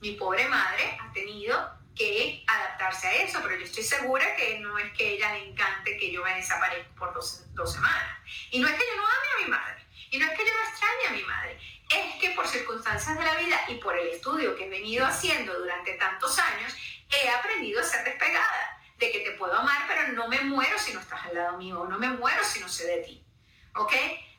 Mi 0.00 0.12
pobre 0.12 0.48
madre 0.48 0.98
ha 1.00 1.12
tenido 1.12 1.80
que 1.94 2.44
adaptarse 2.46 3.06
a 3.08 3.22
eso, 3.22 3.40
pero 3.42 3.56
yo 3.56 3.64
estoy 3.64 3.82
segura 3.82 4.36
que 4.36 4.58
no 4.60 4.78
es 4.78 4.92
que 4.92 5.14
ella 5.14 5.32
le 5.32 5.50
encante 5.50 5.96
que 5.96 6.12
yo 6.12 6.22
me 6.22 6.34
desaparezca 6.34 6.94
por 6.94 7.12
dos, 7.12 7.44
dos 7.54 7.72
semanas. 7.72 8.18
Y 8.50 8.60
no 8.60 8.68
es 8.68 8.74
que 8.74 8.84
yo 8.86 8.96
no 8.96 9.02
ame 9.02 9.26
a 9.34 9.44
mi 9.44 9.50
madre, 9.50 9.86
y 10.10 10.18
no 10.18 10.26
es 10.26 10.30
que 10.38 10.46
yo 10.46 10.52
no 10.52 10.68
extrañe 10.68 11.06
a 11.08 11.12
mi 11.12 11.22
madre, 11.24 11.60
es 11.90 12.20
que 12.20 12.30
por 12.30 12.46
circunstancias 12.46 13.18
de 13.18 13.24
la 13.24 13.34
vida 13.34 13.60
y 13.68 13.74
por 13.74 13.98
el 13.98 14.08
estudio 14.08 14.54
que 14.56 14.66
he 14.66 14.70
venido 14.70 15.04
haciendo 15.04 15.58
durante 15.58 15.94
tantos 15.94 16.38
años, 16.38 16.74
he 17.10 17.28
aprendido 17.28 17.80
a 17.80 17.84
ser 17.84 18.04
despegada, 18.04 18.80
de 18.96 19.10
que 19.10 19.20
te 19.20 19.32
puedo 19.32 19.54
amar, 19.54 19.82
pero 19.88 20.12
no 20.12 20.28
me 20.28 20.40
muero 20.42 20.78
si 20.78 20.92
no 20.92 21.00
estás 21.00 21.24
al 21.24 21.34
lado 21.34 21.58
mío, 21.58 21.84
no 21.88 21.98
me 21.98 22.10
muero 22.10 22.44
si 22.44 22.60
no 22.60 22.68
sé 22.68 22.86
de 22.86 22.98
ti. 22.98 23.24
¿Ok? 23.74 23.92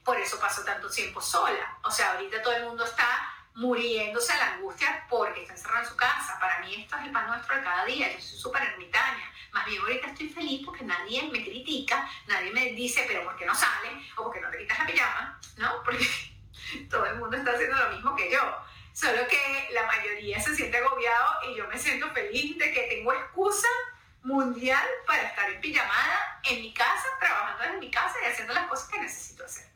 Por 0.03 0.17
eso 0.17 0.39
paso 0.39 0.63
tanto 0.63 0.89
tiempo 0.89 1.21
sola. 1.21 1.77
O 1.83 1.91
sea, 1.91 2.13
ahorita 2.13 2.41
todo 2.41 2.55
el 2.55 2.65
mundo 2.65 2.85
está 2.85 3.33
muriéndose 3.55 4.31
a 4.33 4.37
la 4.37 4.53
angustia 4.53 5.05
porque 5.09 5.41
está 5.41 5.53
encerrado 5.53 5.83
en 5.83 5.89
su 5.89 5.95
casa. 5.95 6.39
Para 6.39 6.59
mí 6.59 6.75
esto 6.75 6.95
es 6.97 7.05
el 7.05 7.11
pan 7.11 7.27
nuestro 7.27 7.55
de 7.55 7.63
cada 7.63 7.85
día. 7.85 8.11
Yo 8.13 8.21
soy 8.21 8.39
súper 8.39 8.63
ermitaña. 8.63 9.31
Más 9.51 9.65
bien 9.65 9.81
ahorita 9.81 10.07
estoy 10.07 10.29
feliz 10.29 10.61
porque 10.65 10.83
nadie 10.83 11.23
me 11.23 11.43
critica, 11.43 12.09
nadie 12.27 12.51
me 12.51 12.71
dice, 12.71 13.03
pero 13.07 13.23
¿por 13.23 13.35
qué 13.35 13.45
no 13.45 13.53
sale? 13.53 13.89
O 14.15 14.23
¿por 14.23 14.33
qué 14.33 14.41
no 14.41 14.49
te 14.49 14.59
quitas 14.59 14.79
la 14.79 14.85
pijama? 14.85 15.39
¿No? 15.57 15.83
Porque 15.83 16.07
todo 16.89 17.05
el 17.05 17.15
mundo 17.17 17.37
está 17.37 17.51
haciendo 17.51 17.77
lo 17.77 17.89
mismo 17.89 18.15
que 18.15 18.31
yo. 18.31 18.41
Solo 18.93 19.25
que 19.27 19.69
la 19.73 19.85
mayoría 19.85 20.39
se 20.39 20.55
siente 20.55 20.77
agobiado 20.77 21.49
y 21.49 21.55
yo 21.55 21.67
me 21.67 21.77
siento 21.77 22.09
feliz 22.11 22.57
de 22.57 22.73
que 22.73 22.81
tengo 22.83 23.13
excusa 23.13 23.67
mundial 24.23 24.85
para 25.07 25.23
estar 25.23 25.49
en 25.49 25.61
pijamada 25.61 26.41
en 26.43 26.61
mi 26.61 26.73
casa, 26.73 27.07
trabajando 27.19 27.63
en 27.75 27.79
mi 27.79 27.89
casa 27.89 28.15
y 28.21 28.31
haciendo 28.31 28.53
las 28.53 28.67
cosas 28.67 28.89
que 28.89 28.99
necesito 28.99 29.45
hacer. 29.45 29.71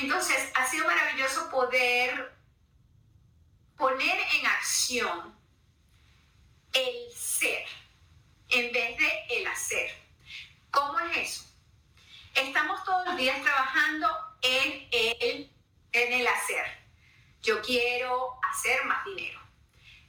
Entonces, 0.00 0.50
ha 0.54 0.66
sido 0.66 0.86
maravilloso 0.86 1.48
poder 1.50 2.34
poner 3.76 4.18
en 4.38 4.46
acción 4.46 5.34
el 6.72 7.12
ser 7.14 7.64
en 8.48 8.72
vez 8.72 8.98
de 8.98 9.26
el 9.30 9.46
hacer. 9.46 9.90
¿Cómo 10.70 10.98
es 11.00 11.16
eso? 11.16 11.44
Estamos 12.34 12.82
todos 12.84 13.06
los 13.06 13.16
días 13.16 13.40
trabajando 13.42 14.08
en 14.44 14.88
el, 14.92 15.50
en 15.92 16.12
el 16.12 16.26
hacer. 16.28 16.64
Yo 17.42 17.60
quiero 17.62 18.38
hacer 18.50 18.84
más 18.84 19.04
dinero. 19.04 19.40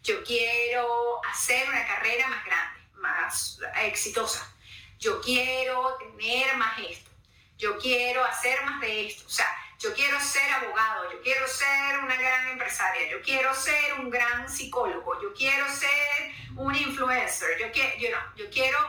Yo 0.04 0.24
quiero 0.24 1.22
hacer 1.26 1.68
una 1.68 1.88
carrera 1.88 2.28
más 2.28 2.46
grande, 2.46 2.80
más 2.96 3.60
exitosa. 3.84 4.56
Yo 5.00 5.20
quiero 5.22 5.98
tener 5.98 6.56
más 6.58 6.80
esto. 6.80 7.10
Yo 7.58 7.78
quiero 7.80 8.24
hacer 8.24 8.64
más 8.66 8.80
de 8.82 9.08
esto. 9.08 9.26
O 9.26 9.30
sea, 9.30 9.48
yo 9.80 9.94
quiero 9.94 10.20
ser 10.20 10.50
abogado, 10.52 11.12
yo 11.12 11.22
quiero 11.22 11.48
ser 11.48 12.00
una 12.00 12.16
gran 12.16 12.48
empresaria, 12.50 13.10
yo 13.12 13.22
quiero 13.22 13.54
ser 13.54 13.94
un 14.00 14.10
gran 14.10 14.50
psicólogo, 14.50 15.22
yo 15.22 15.34
quiero 15.34 15.68
ser 15.70 16.32
un 16.56 16.74
influencer, 16.74 17.60
yo 17.60 17.72
quiero, 17.72 18.18
yo, 18.36 18.50
quiero, 18.50 18.80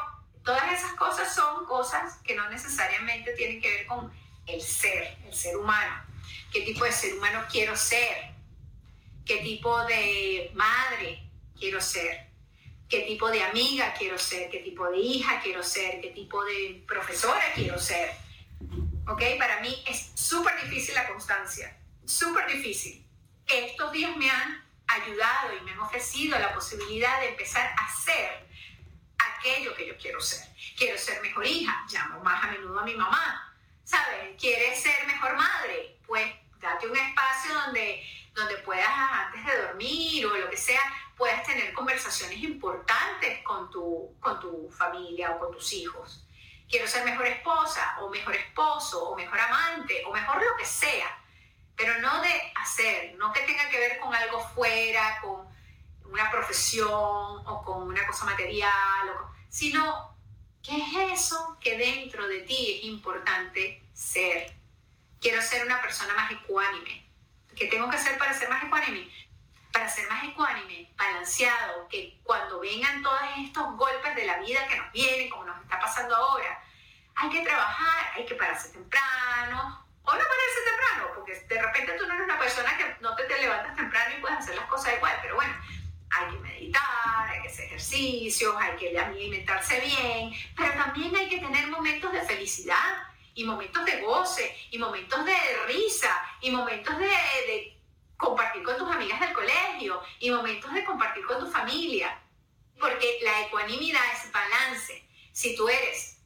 todas 0.44 0.72
esas 0.72 0.92
cosas 0.94 1.34
son 1.34 1.66
cosas 1.66 2.18
que 2.24 2.34
no 2.34 2.48
necesariamente 2.50 3.32
tienen 3.32 3.60
que 3.60 3.68
ver 3.68 3.86
con 3.86 4.12
el 4.46 4.60
ser, 4.60 5.16
el 5.26 5.34
ser 5.34 5.56
humano. 5.56 6.04
¿Qué 6.52 6.62
tipo 6.62 6.84
de 6.84 6.92
ser 6.92 7.14
humano 7.14 7.44
quiero 7.50 7.76
ser? 7.76 8.34
¿Qué 9.24 9.38
tipo 9.38 9.84
de 9.84 10.50
madre 10.54 11.22
quiero 11.58 11.80
ser? 11.80 12.26
¿Qué 12.88 13.00
tipo 13.00 13.28
de 13.28 13.42
amiga 13.42 13.92
quiero 13.98 14.16
ser? 14.16 14.48
¿Qué 14.48 14.60
tipo 14.60 14.88
de 14.88 14.98
hija 14.98 15.40
quiero 15.42 15.62
ser? 15.62 16.00
¿Qué 16.00 16.10
tipo 16.10 16.44
de 16.44 16.84
profesora 16.86 17.42
quiero 17.54 17.78
ser? 17.78 18.12
¿Ok? 19.08 19.22
Para 19.38 19.60
mí 19.60 19.82
es 19.86 20.12
súper 20.14 20.54
difícil 20.62 20.94
la 20.94 21.08
constancia, 21.08 21.76
súper 22.04 22.46
difícil. 22.46 23.04
Estos 23.46 23.92
días 23.92 24.16
me 24.16 24.30
han 24.30 24.64
ayudado 24.86 25.56
y 25.56 25.64
me 25.64 25.72
han 25.72 25.80
ofrecido 25.80 26.38
la 26.38 26.54
posibilidad 26.54 27.20
de 27.20 27.30
empezar 27.30 27.74
a 27.76 27.96
ser 27.96 28.46
aquello 29.18 29.74
que 29.74 29.88
yo 29.88 29.96
quiero 29.98 30.20
ser. 30.20 30.46
Quiero 30.76 30.96
ser 30.98 31.20
mejor 31.22 31.46
hija, 31.46 31.84
llamo 31.90 32.22
más 32.22 32.44
a 32.44 32.52
menudo 32.52 32.78
a 32.78 32.84
mi 32.84 32.94
mamá, 32.94 33.45
¿sabes? 33.86 34.36
¿Quieres 34.38 34.82
ser 34.82 35.06
mejor 35.06 35.36
madre? 35.36 35.98
Pues 36.06 36.26
date 36.60 36.88
un 36.88 36.96
espacio 36.96 37.54
donde, 37.54 38.04
donde 38.34 38.56
puedas, 38.58 38.88
antes 38.88 39.46
de 39.46 39.62
dormir 39.62 40.26
o 40.26 40.36
lo 40.36 40.50
que 40.50 40.56
sea, 40.56 40.80
puedas 41.16 41.42
tener 41.44 41.72
conversaciones 41.72 42.38
importantes 42.40 43.42
con 43.44 43.70
tu, 43.70 44.14
con 44.20 44.38
tu 44.40 44.68
familia 44.70 45.30
o 45.30 45.38
con 45.38 45.52
tus 45.52 45.72
hijos. 45.72 46.26
Quiero 46.68 46.86
ser 46.88 47.04
mejor 47.04 47.26
esposa 47.26 47.96
o 48.00 48.10
mejor 48.10 48.34
esposo 48.34 49.10
o 49.10 49.16
mejor 49.16 49.38
amante 49.38 50.02
o 50.04 50.12
mejor 50.12 50.42
lo 50.42 50.56
que 50.56 50.66
sea, 50.66 51.16
pero 51.76 51.98
no 52.00 52.20
de 52.20 52.52
hacer, 52.56 53.14
no 53.16 53.32
que 53.32 53.40
tenga 53.42 53.68
que 53.68 53.78
ver 53.78 54.00
con 54.00 54.12
algo 54.12 54.40
fuera, 54.48 55.20
con 55.22 55.46
una 56.10 56.28
profesión 56.30 56.90
o 56.90 57.62
con 57.64 57.82
una 57.82 58.04
cosa 58.06 58.24
material, 58.24 59.10
sino 59.48 60.15
¿Qué 60.66 60.78
es 60.78 61.20
eso 61.20 61.56
que 61.61 61.78
dentro 61.78 62.26
de 62.26 62.40
ti 62.40 62.78
es 62.78 62.87
importante 62.87 63.80
ser? 63.94 64.52
Quiero 65.20 65.40
ser 65.40 65.64
una 65.64 65.80
persona 65.80 66.12
más 66.14 66.32
ecuánime. 66.32 67.08
¿Qué 67.54 67.66
tengo 67.68 67.88
que 67.88 67.96
hacer 67.96 68.18
para 68.18 68.35
ser 68.35 68.49
más 68.49 68.64
ecuánime? 68.64 69.08
Para 69.73 69.88
ser 69.88 70.08
más 70.08 70.25
ecuánime, 70.25 70.92
balanceado, 70.96 71.87
que 71.87 72.18
cuando 72.25 72.58
vengan 72.58 73.00
todos 73.00 73.20
estos 73.44 73.76
golpes 73.76 74.16
de 74.16 74.26
la 74.26 74.38
vida 74.38 74.66
que 74.66 74.76
nos 74.76 74.90
vienen, 74.90 75.30
como 75.30 75.44
nos 75.44 75.62
está 75.62 75.78
pasando 75.78 76.16
ahora, 76.16 76.61
hay 77.14 77.30
que 77.30 77.42
trabajar, 77.42 78.12
hay 78.16 78.26
que 78.26 78.35
pararse 78.35 78.70
temprano, 78.70 79.87
o 80.02 80.12
no 80.12 80.18
pararse 80.18 80.61
temprano, 80.64 81.12
porque 81.14 81.35
de 81.49 81.62
repente 81.62 81.92
tú 81.92 82.08
no 82.08 82.14
eres 82.14 82.25
una 82.25 82.40
persona 82.40 82.76
que 82.76 82.96
no 83.00 83.14
te, 83.14 83.23
te 83.23 83.38
levantas 83.38 83.76
temprano 83.76 84.16
y 84.16 84.20
puedes 84.20 84.38
hacer 84.38 84.56
las 84.56 84.66
cosas 84.66 84.94
igual, 84.96 85.16
pero 85.23 85.37
bueno, 85.37 85.54
hay 86.10 86.32
que 86.32 86.38
meditar, 86.38 87.28
hay 87.30 87.42
que 87.42 87.48
hacer 87.48 87.66
ejercicios, 87.66 88.54
hay 88.58 88.76
que 88.76 88.98
alimentarse 88.98 89.80
bien, 89.80 90.32
pero 90.56 90.72
también 90.75 91.14
hay 91.16 91.28
que 91.28 91.38
tener 91.38 91.66
momentos 91.68 92.12
de 92.12 92.22
felicidad 92.22 93.04
y 93.34 93.44
momentos 93.44 93.84
de 93.84 94.00
goce 94.00 94.56
y 94.70 94.78
momentos 94.78 95.25
de 95.25 95.36
risa 95.66 96.10
y 96.40 96.50
momentos 96.50 96.96
de, 96.98 97.72
compartir 98.16 98.62
con 98.62 98.78
tus 98.78 98.90
amigas 98.90 99.20
del 99.20 99.34
colegio 99.34 100.00
y 100.20 100.30
momentos 100.30 100.72
de 100.72 100.84
compartir 100.84 101.25
con 101.26 101.38
tu 101.38 101.50
familia. 101.50 102.18
Porque 102.80 103.18
la 103.22 103.42
ecuanimidad 103.42 104.00
es 104.14 104.32
balance. 104.32 105.06
Si 105.32 105.54
tú 105.54 105.68
eres 105.68 106.18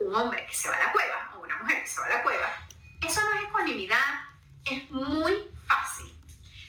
un 0.00 0.14
hombre 0.14 0.44
que 0.46 0.54
se 0.54 0.68
va 0.68 0.76
a 0.76 0.84
la 0.84 0.92
cueva 0.92 1.32
o 1.34 1.40
una 1.40 1.56
mujer 1.58 1.82
que 1.82 1.88
se 1.88 2.00
va 2.00 2.06
a 2.06 2.10
la 2.10 2.22
cueva, 2.22 2.68
eso 3.06 3.22
no 3.22 3.38
es 3.38 3.44
ecuanimidad, 3.46 4.28
es 4.66 4.90
muy 4.90 5.48
fácil. 5.66 6.14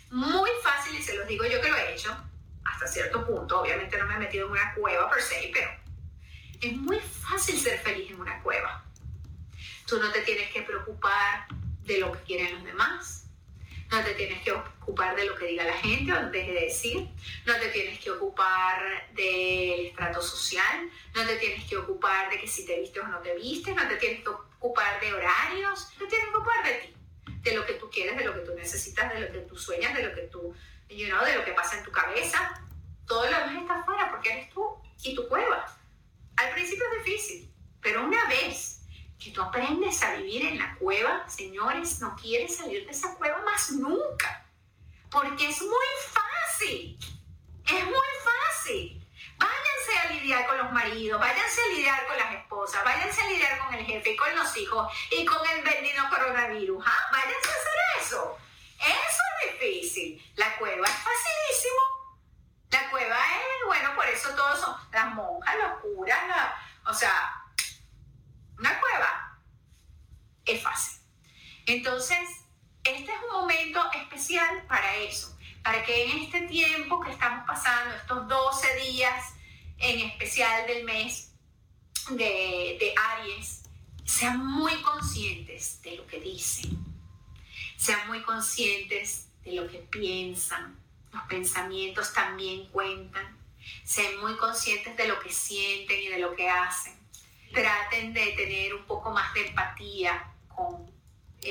Muy 0.09 0.49
fácil 0.63 0.97
y 0.97 1.03
se 1.03 1.17
los 1.17 1.27
digo 1.27 1.45
yo 1.45 1.61
que 1.61 1.69
lo 1.69 1.75
he 1.75 1.93
hecho 1.93 2.30
hasta 2.65 2.87
cierto 2.87 3.25
punto. 3.25 3.61
Obviamente 3.61 3.97
no 3.97 4.05
me 4.07 4.15
he 4.15 4.19
metido 4.19 4.45
en 4.45 4.51
una 4.53 4.73
cueva 4.73 5.09
per 5.09 5.21
se, 5.21 5.49
pero 5.53 5.69
es 6.61 6.73
muy 6.77 6.99
fácil 6.99 7.59
ser 7.59 7.79
feliz 7.79 8.11
en 8.11 8.21
una 8.21 8.41
cueva. 8.41 8.85
Tú 9.87 9.99
no 9.99 10.11
te 10.11 10.21
tienes 10.21 10.51
que 10.51 10.61
preocupar 10.61 11.47
de 11.83 11.99
lo 11.99 12.11
que 12.11 12.19
quieren 12.23 12.53
los 12.55 12.63
demás. 12.63 13.17
No 13.89 14.01
te 14.03 14.13
tienes 14.13 14.41
que 14.41 14.53
ocupar 14.53 15.17
de 15.17 15.25
lo 15.25 15.35
que 15.35 15.47
diga 15.47 15.65
la 15.65 15.73
gente 15.73 16.13
o 16.13 16.29
deje 16.29 16.53
de 16.53 16.61
decir. 16.61 17.09
No 17.45 17.53
te 17.57 17.67
tienes 17.69 17.99
que 17.99 18.11
ocupar 18.11 19.11
del 19.13 19.87
estrato 19.87 20.21
social. 20.21 20.89
No 21.13 21.25
te 21.25 21.35
tienes 21.35 21.65
que 21.67 21.75
ocupar 21.75 22.29
de 22.29 22.39
que 22.39 22.47
si 22.47 22.65
te 22.65 22.79
viste 22.79 23.01
o 23.01 23.07
no 23.07 23.19
te 23.19 23.35
viste. 23.35 23.75
No 23.75 23.85
te 23.89 23.97
tienes 23.97 24.21
que 24.21 24.29
ocupar 24.29 25.01
de 25.01 25.13
horarios. 25.13 25.89
No 25.99 26.07
te 26.07 26.15
tienes 26.15 26.29
que 26.29 26.35
ocupar 26.37 26.63
de 26.63 26.73
ti. 26.75 26.95
de 27.41 27.55
lo 27.55 27.65
que 27.65 27.73
tú 27.73 27.89
quieres, 27.89 28.17
de 28.17 28.23
lo 28.23 28.33
que 28.33 28.41
tú 28.41 28.53
necesitas, 28.55 29.13
de 29.13 29.19
lo 29.19 29.31
que 29.31 29.39
tú 29.39 29.57
sueñas, 29.57 29.95
de 29.95 30.03
lo 30.03 30.13
que 30.13 30.21
tú, 30.21 30.55
you 30.95 31.07
know, 31.07 31.23
de 31.25 31.35
lo 31.35 31.45
que 31.45 31.53
pasa 31.53 31.77
en 31.77 31.83
tu 31.83 31.91
cabeza. 31.91 32.61
Todo 33.07 33.29
lo 33.29 33.39
demás 33.39 33.61
está 33.61 33.79
afuera 33.79 34.09
porque 34.11 34.31
eres 34.31 34.49
tú 34.49 34.81
y 35.03 35.15
tu 35.15 35.27
cueva. 35.27 35.65
Al 36.37 36.51
principio 36.53 36.85
es 36.91 37.03
difícil, 37.03 37.53
pero 37.81 38.03
una 38.03 38.25
vez 38.25 38.81
que 39.19 39.31
tú 39.31 39.41
aprendes 39.41 40.01
a 40.01 40.15
vivir 40.15 40.45
en 40.45 40.57
la 40.57 40.75
cueva, 40.79 41.27
señores, 41.29 41.99
no 41.99 42.15
quieres 42.15 42.57
salir 42.57 42.85
de 42.85 42.91
esa 42.91 43.15
cueva 43.15 43.41
más 43.43 43.71
nunca. 43.71 44.45
Porque 45.09 45.49
es 45.49 45.61
muy 45.61 45.87
fácil. 46.09 46.97
Es 47.67 47.85
muy 47.85 48.09
fácil. 48.23 48.97
Váyanse 49.37 49.97
a 49.99 50.11
lidiar 50.13 50.47
con 50.47 50.57
los 50.57 50.71
maridos, 50.71 51.19
váyanse 51.19 51.61
a 51.61 51.75
lidiar 51.75 52.07
con 52.07 52.17
las 52.17 52.33
esposas, 52.35 52.83
váyanse 52.83 53.21
a 53.21 53.27
lidiar 53.27 53.59
con 53.59 53.73
el 53.73 53.85
jefe 53.85 54.15
con 54.15 54.35
los 54.35 54.55
hijos 54.57 54.91
y 55.11 55.25
con 55.25 55.37
el 55.49 55.63
bendito 55.63 56.01
coronavirus. 56.09 56.83
¿ah? 56.85 57.09
Váyanse 57.11 57.49
a 57.49 57.53
hacer 57.53 58.01
eso. 58.01 58.37
Eso 58.79 58.87
es 58.89 59.20
difícil. 59.51 60.33
La 60.35 60.55
cueva 60.57 60.87
es 60.87 60.93
facilísimo. 60.93 61.81
La 62.71 62.89
cueva 62.89 63.17
es, 63.17 63.67
bueno, 63.67 63.95
por 63.95 64.07
eso 64.07 64.29
todos 64.35 64.59
son 64.59 64.75
las 64.93 65.13
monjas, 65.13 65.55
los 65.57 65.81
curas, 65.81 66.53
o 66.85 66.93
sea, 66.93 67.43
una 68.57 68.79
cueva 68.79 69.39
es 70.45 70.61
fácil. 70.61 71.01
Entonces, 71.65 72.17
este 72.83 73.11
es 73.11 73.19
un 73.29 73.41
momento 73.41 73.81
especial 73.93 74.65
para 74.67 74.95
eso, 74.97 75.37
para 75.63 75.83
que 75.83 76.05
en 76.05 76.19
este 76.19 76.41
tiempo 76.41 77.01
que 77.01 77.11
estamos 77.11 77.45
pasando, 77.45 77.95
estos 77.95 78.27
12 78.27 78.75
días 78.77 79.33
en 79.77 79.99
especial 80.09 80.65
del 80.67 80.85
mes 80.85 81.33
de, 82.09 82.77
de 82.79 82.93
Aries, 82.97 83.63
sean 84.05 84.45
muy 84.45 84.73
conscientes 84.81 85.81
de 85.81 85.97
lo 85.97 86.07
que 86.07 86.19
dicen, 86.19 86.77
sean 87.77 88.07
muy 88.07 88.21
conscientes 88.23 89.30
de 89.43 89.53
lo 89.53 89.67
que 89.67 89.79
piensan, 89.79 90.77
los 91.11 91.23
pensamientos 91.23 92.13
también 92.13 92.67
cuentan, 92.69 93.37
sean 93.83 94.19
muy 94.21 94.35
conscientes 94.37 94.95
de 94.97 95.07
lo 95.07 95.19
que 95.19 95.31
sienten 95.31 95.99
y 95.99 96.07
de 96.07 96.19
lo 96.19 96.35
que 96.35 96.49
hacen. 96.49 96.93
Traten 97.53 98.13
de 98.13 98.27
tener 98.31 98.73
un 98.73 98.85
poco 98.85 99.11
más 99.11 99.33
de 99.33 99.47
empatía 99.47 100.31
con 100.47 100.89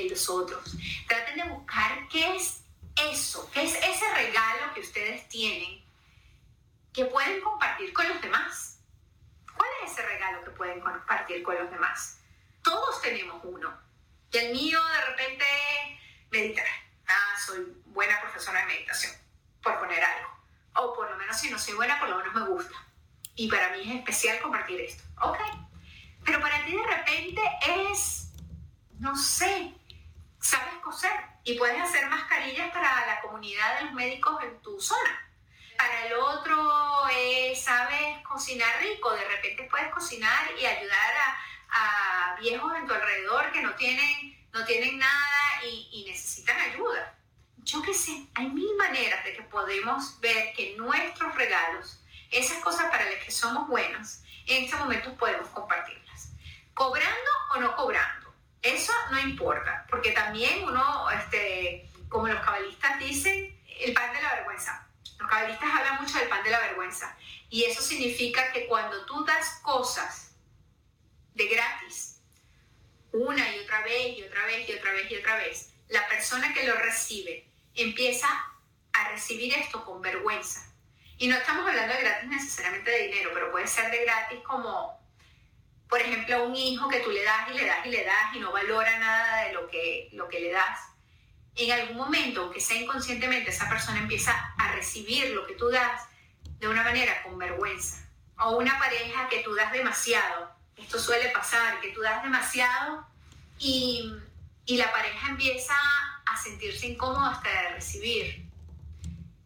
los 0.09 0.29
otros. 0.29 0.75
Traten 1.07 1.37
de 1.37 1.43
buscar 1.53 2.07
qué 2.09 2.35
es 2.35 2.63
eso, 3.11 3.49
qué 3.53 3.63
es 3.63 3.75
ese 3.75 4.13
regalo 4.15 4.73
que 4.73 4.81
ustedes 4.81 5.27
tienen 5.29 5.81
que 6.93 7.05
pueden 7.05 7.41
compartir 7.41 7.93
con 7.93 8.07
los 8.07 8.21
demás. 8.21 8.79
¿Cuál 9.55 9.69
es 9.83 9.91
ese 9.91 10.01
regalo 10.01 10.43
que 10.43 10.51
pueden 10.51 10.81
compartir 10.81 11.43
con 11.43 11.55
los 11.55 11.69
demás? 11.71 12.19
Todos 12.63 13.01
tenemos 13.01 13.41
uno. 13.43 13.73
Y 14.31 14.37
el 14.37 14.53
mío 14.53 14.79
de 14.83 15.05
repente 15.05 15.45
meditar. 16.31 16.65
Soy 17.45 17.81
buena 17.87 18.19
profesora 18.21 18.59
de 18.59 18.65
meditación, 18.67 19.13
por 19.63 19.79
poner 19.79 20.03
algo. 20.03 20.29
O 20.75 20.93
por 20.93 21.09
lo 21.09 21.17
menos 21.17 21.37
si 21.37 21.49
no 21.49 21.57
soy 21.57 21.73
buena, 21.73 21.99
por 21.99 22.09
lo 22.09 22.17
menos 22.17 22.33
me 22.33 22.45
gusta. 22.45 22.75
Y 23.35 23.49
para 23.49 23.69
mí 23.69 23.81
es 23.81 23.95
especial 23.97 24.39
compartir 24.41 24.79
esto. 24.79 25.03
Ok. 25.21 25.39
Pero 26.23 26.39
para 26.39 26.63
ti 26.65 26.75
de 26.75 26.83
repente 26.83 27.41
es, 27.89 28.31
no 28.99 29.15
sé, 29.15 29.73
sabes 30.39 30.75
coser 30.83 31.11
y 31.43 31.57
puedes 31.57 31.81
hacer 31.81 32.07
mascarillas 32.07 32.71
para 32.71 33.05
la 33.07 33.21
comunidad 33.21 33.79
de 33.79 33.85
los 33.85 33.93
médicos 33.93 34.43
en 34.43 34.61
tu 34.61 34.79
zona. 34.79 35.27
Para 35.77 36.05
el 36.05 36.13
otro, 36.13 36.71
sabes 37.55 38.21
cocinar 38.23 38.79
rico, 38.81 39.11
de 39.13 39.25
repente 39.25 39.67
puedes 39.69 39.91
cocinar 39.91 40.51
y 40.59 40.65
ayudar 40.65 41.13
a, 41.69 42.35
viejos 42.39 42.73
en 42.75 42.87
tu 42.87 42.93
alrededor 42.93 43.51
que 43.51 43.61
no 43.61 43.75
tienen, 43.75 44.47
no 44.51 44.65
tienen 44.65 44.97
nada 44.97 45.63
y, 45.63 45.89
y 45.91 46.09
necesitan 46.09 46.59
ayuda. 46.59 47.15
Yo 47.63 47.81
qué 47.81 47.93
sé, 47.93 48.27
hay 48.33 48.49
mil 48.49 48.75
maneras 48.75 49.23
de 49.23 49.33
que 49.33 49.43
podemos 49.43 50.19
ver 50.19 50.53
que 50.53 50.75
nuestros 50.77 51.35
regalos, 51.35 52.03
esas 52.31 52.57
cosas 52.59 52.89
para 52.89 53.05
las 53.05 53.23
que 53.23 53.31
somos 53.31 53.67
buenos, 53.67 54.19
en 54.47 54.65
este 54.65 54.75
momento 54.75 55.15
podemos 55.15 55.47
compartirlas. 55.49 56.31
Cobrando 56.73 57.31
o 57.55 57.59
no 57.59 57.75
cobrando 57.75 58.21
eso 58.61 58.93
no 59.09 59.19
importa, 59.19 59.87
porque 59.89 60.11
también 60.11 60.63
uno, 60.63 61.09
este, 61.11 61.89
como 62.09 62.27
los 62.27 62.43
cabalistas 62.43 62.99
dicen, 62.99 63.59
el 63.79 63.93
pan 63.93 64.13
de 64.13 64.21
la 64.21 64.35
vergüenza. 64.35 64.87
Los 65.17 65.29
cabalistas 65.29 65.69
hablan 65.73 66.01
mucho 66.01 66.19
del 66.19 66.29
pan 66.29 66.43
de 66.43 66.51
la 66.51 66.59
vergüenza. 66.59 67.17
Y 67.49 67.63
eso 67.63 67.81
significa 67.81 68.51
que 68.51 68.67
cuando 68.67 69.05
tú 69.05 69.25
das 69.25 69.59
cosas 69.63 70.35
de 71.33 71.47
gratis, 71.47 72.19
una 73.11 73.55
y 73.55 73.59
otra 73.59 73.81
vez 73.81 74.17
y 74.17 74.23
otra 74.23 74.45
vez 74.45 74.69
y 74.69 74.73
otra 74.73 74.91
vez 74.91 75.11
y 75.11 75.15
otra 75.15 75.35
vez, 75.37 75.73
la 75.89 76.07
persona 76.07 76.53
que 76.53 76.67
lo 76.67 76.75
recibe 76.75 77.50
empieza 77.75 78.27
a 78.93 79.09
recibir 79.09 79.53
esto 79.53 79.85
con 79.85 80.01
vergüenza. 80.01 80.67
Y 81.17 81.27
no 81.27 81.37
estamos 81.37 81.67
hablando 81.67 81.93
de 81.93 82.01
gratis 82.01 82.29
necesariamente 82.29 82.89
de 82.89 83.07
dinero, 83.07 83.31
pero 83.33 83.51
puede 83.51 83.67
ser 83.67 83.91
de 83.91 84.03
gratis 84.03 84.39
como 84.43 85.01
por 85.91 85.99
ejemplo, 85.99 86.45
un 86.45 86.55
hijo 86.55 86.87
que 86.87 87.01
tú 87.01 87.11
le 87.11 87.21
das 87.21 87.49
y 87.51 87.53
le 87.53 87.65
das 87.65 87.85
y 87.85 87.89
le 87.89 88.05
das 88.05 88.33
y 88.33 88.39
no 88.39 88.53
valora 88.53 88.97
nada 88.97 89.43
de 89.43 89.51
lo 89.51 89.67
que, 89.67 90.07
lo 90.13 90.29
que 90.29 90.39
le 90.39 90.53
das, 90.53 90.79
en 91.53 91.69
algún 91.69 91.97
momento, 91.97 92.43
aunque 92.43 92.61
sea 92.61 92.77
inconscientemente, 92.77 93.49
esa 93.49 93.67
persona 93.67 93.99
empieza 93.99 94.53
a 94.57 94.71
recibir 94.71 95.31
lo 95.31 95.45
que 95.45 95.55
tú 95.55 95.69
das 95.69 96.07
de 96.59 96.69
una 96.69 96.81
manera 96.85 97.21
con 97.23 97.37
vergüenza. 97.37 98.07
O 98.39 98.55
una 98.55 98.79
pareja 98.79 99.27
que 99.27 99.43
tú 99.43 99.53
das 99.53 99.73
demasiado. 99.73 100.55
Esto 100.77 100.97
suele 100.97 101.27
pasar, 101.31 101.81
que 101.81 101.89
tú 101.89 101.99
das 101.99 102.23
demasiado 102.23 103.05
y, 103.59 104.15
y 104.65 104.77
la 104.77 104.93
pareja 104.93 105.27
empieza 105.27 105.75
a 106.33 106.37
sentirse 106.37 106.87
incómoda 106.87 107.31
hasta 107.31 107.49
de 107.49 107.69
recibir. 107.69 108.45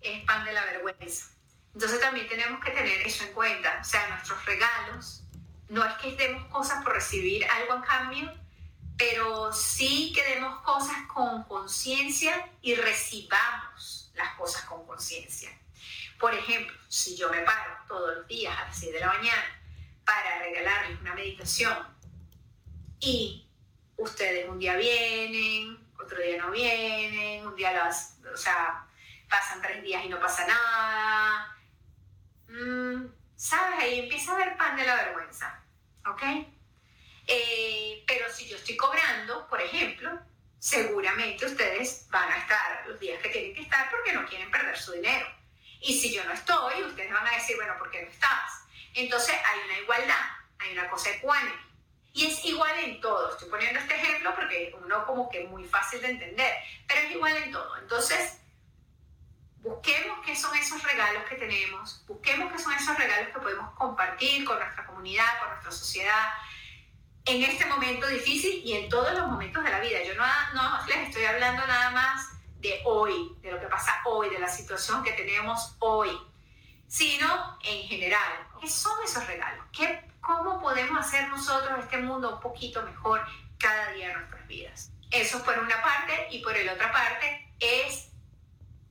Es 0.02 0.24
pan 0.26 0.45
de 0.45 0.54
la 0.54 0.65
vergüenza. 0.65 1.28
Entonces 1.74 2.00
también 2.00 2.28
tenemos 2.28 2.63
que 2.63 2.71
tener 2.71 3.02
eso 3.02 3.26
en 3.26 3.34
cuenta. 3.34 3.80
O 3.82 3.84
sea, 3.84 4.08
nuestros 4.10 4.45
regalos 4.45 5.24
no 5.69 5.84
es 5.84 5.93
que 5.95 6.15
demos 6.15 6.45
cosas 6.48 6.84
por 6.84 6.93
recibir 6.93 7.45
algo 7.45 7.76
en 7.76 7.82
cambio, 7.82 8.34
pero 8.98 9.52
sí 9.52 10.13
que 10.13 10.24
demos 10.24 10.62
cosas 10.62 10.95
con 11.13 11.43
conciencia 11.43 12.50
y 12.62 12.76
recibamos 12.76 14.12
las 14.15 14.36
cosas 14.36 14.63
con 14.63 14.86
conciencia. 14.86 15.50
Por 16.19 16.34
ejemplo, 16.34 16.76
si 16.88 17.17
yo 17.17 17.30
me 17.30 17.41
paro 17.41 17.74
todos 17.88 18.15
los 18.15 18.28
días 18.28 18.58
a 18.58 18.65
las 18.65 18.80
6 18.80 18.93
de 18.93 19.00
la 19.00 19.08
mañana 19.08 19.62
para 20.06 20.39
regalarles 20.39 21.02
una 21.02 21.13
meditación 21.13 21.78
y 23.00 23.45
ustedes 23.98 24.48
un 24.48 24.60
día 24.60 24.78
vienen, 24.78 25.85
otro 25.99 26.21
día 26.21 26.38
no 26.38 26.51
vienen, 26.51 27.45
un 27.45 27.55
día 27.55 27.71
las, 27.71 28.17
o 28.34 28.38
sea, 28.38 28.86
pasan 29.29 29.62
tres 29.62 29.84
días 29.84 30.03
y 30.03 30.10
no 30.10 30.19
pasa 30.19 30.45
nada. 30.47 31.58
Mm, 32.47 33.08
¿sabes? 33.36 33.79
Ahí 33.79 33.99
empieza 33.99 34.31
a 34.31 34.36
haber 34.36 34.58
pan 34.58 34.75
de 34.75 34.86
la 34.86 34.95
vergüenza, 34.95 35.63
¿ok? 36.08 36.23
Eh, 37.27 38.03
pero 38.08 38.31
si 38.31 38.47
yo 38.47 38.58
estoy 38.58 38.77
cobrando, 38.77 39.47
por 39.47 39.62
ejemplo, 39.62 40.19
seguramente 40.60 41.45
ustedes 41.45 42.08
van 42.10 42.31
a 42.31 42.38
estar 42.38 42.88
los 42.88 42.99
días 42.99 43.21
que 43.21 43.29
tienen 43.29 43.53
que 43.53 43.62
estar 43.62 43.89
porque 43.89 44.13
no 44.13 44.25
quieren 44.27 44.49
perder 44.51 44.77
su 44.77 44.93
dinero. 44.93 45.27
Y 45.81 45.99
si 45.99 46.13
yo 46.13 46.23
no 46.25 46.34
estoy, 46.34 46.84
ustedes 46.84 47.12
van 47.12 47.27
a 47.27 47.36
decir, 47.36 47.55
bueno, 47.58 47.77
¿por 47.77 47.91
qué 47.91 48.03
no 48.03 48.10
estás? 48.10 48.63
Entonces 48.93 49.36
hay 49.45 49.60
una 49.65 49.79
igualdad, 49.79 50.25
hay 50.60 50.71
una 50.73 50.89
cosa 50.89 51.12
ecuánime. 51.12 51.64
Y 52.15 52.25
es 52.25 52.43
igual 52.45 52.73
en 52.80 52.99
todo. 52.99 53.30
Estoy 53.30 53.49
poniendo 53.49 53.80
este 53.80 53.95
ejemplo 53.95 54.34
porque 54.34 54.75
uno 54.82 55.06
como 55.06 55.30
que 55.30 55.43
es 55.43 55.49
muy 55.49 55.65
fácil 55.65 56.01
de 56.01 56.08
entender, 56.08 56.56
pero 56.88 57.01
es 57.01 57.12
igual 57.12 57.36
en 57.38 57.51
todo. 57.51 57.78
Entonces, 57.78 58.39
Busquemos 59.65 60.19
qué 60.23 60.36
son 60.36 60.56
esos 60.56 60.84
regalos 60.84 61.23
que 61.28 61.38
tenemos, 61.38 62.06
busquemos 62.06 62.51
qué 62.51 62.60
son 62.60 62.71
esos 62.73 62.95
regalos 62.99 63.30
que 63.34 63.39
podemos 63.39 63.73
compartir 63.73 64.45
con 64.45 64.60
nuestra 64.60 64.86
comunidad, 64.86 65.25
con 65.39 65.49
nuestra 65.49 65.71
sociedad, 65.71 66.34
en 67.25 67.41
este 67.41 67.65
momento 67.65 68.06
difícil 68.06 68.62
y 68.63 68.73
en 68.73 68.89
todos 68.89 69.12
los 69.17 69.25
momentos 69.25 69.63
de 69.63 69.71
la 69.71 69.80
vida. 69.80 70.04
Yo 70.04 70.13
no, 70.13 70.23
no 70.54 70.86
les 70.86 71.10
estoy 71.10 71.25
hablando 71.25 71.65
nada 71.65 71.89
más 71.89 72.30
de 72.60 72.80
hoy, 72.86 73.36
de 73.41 73.54
lo 73.54 73.60
que 73.60 73.65
pasa 73.65 74.04
hoy, 74.06 74.30
de 74.30 74.38
la 74.38 74.49
situación 74.49 75.04
que 75.04 75.13
tenemos 75.13 75.75
hoy, 75.80 76.15
sino 76.88 77.58
en 77.63 77.88
general. 77.88 78.47
¿Qué 78.62 78.69
son 78.69 79.04
esos 79.04 79.25
regalos? 79.25 79.65
¿Qué, 79.75 79.99
¿Cómo 80.25 80.59
podemos 80.59 80.99
hacer 80.99 81.29
nosotros 81.29 81.79
este 81.79 81.97
mundo 81.97 82.35
un 82.35 82.39
poquito 82.41 82.81
mejor 82.81 83.23
cada 83.59 83.91
día 83.91 84.07
de 84.07 84.13
nuestras 84.15 84.47
vidas? 84.47 84.91
Eso 85.11 85.43
por 85.43 85.59
una 85.59 85.81
parte 85.81 86.27
y 86.31 86.39
por 86.39 86.57
la 86.57 86.73
otra 86.73 86.91
parte 86.91 87.53
es 87.59 88.09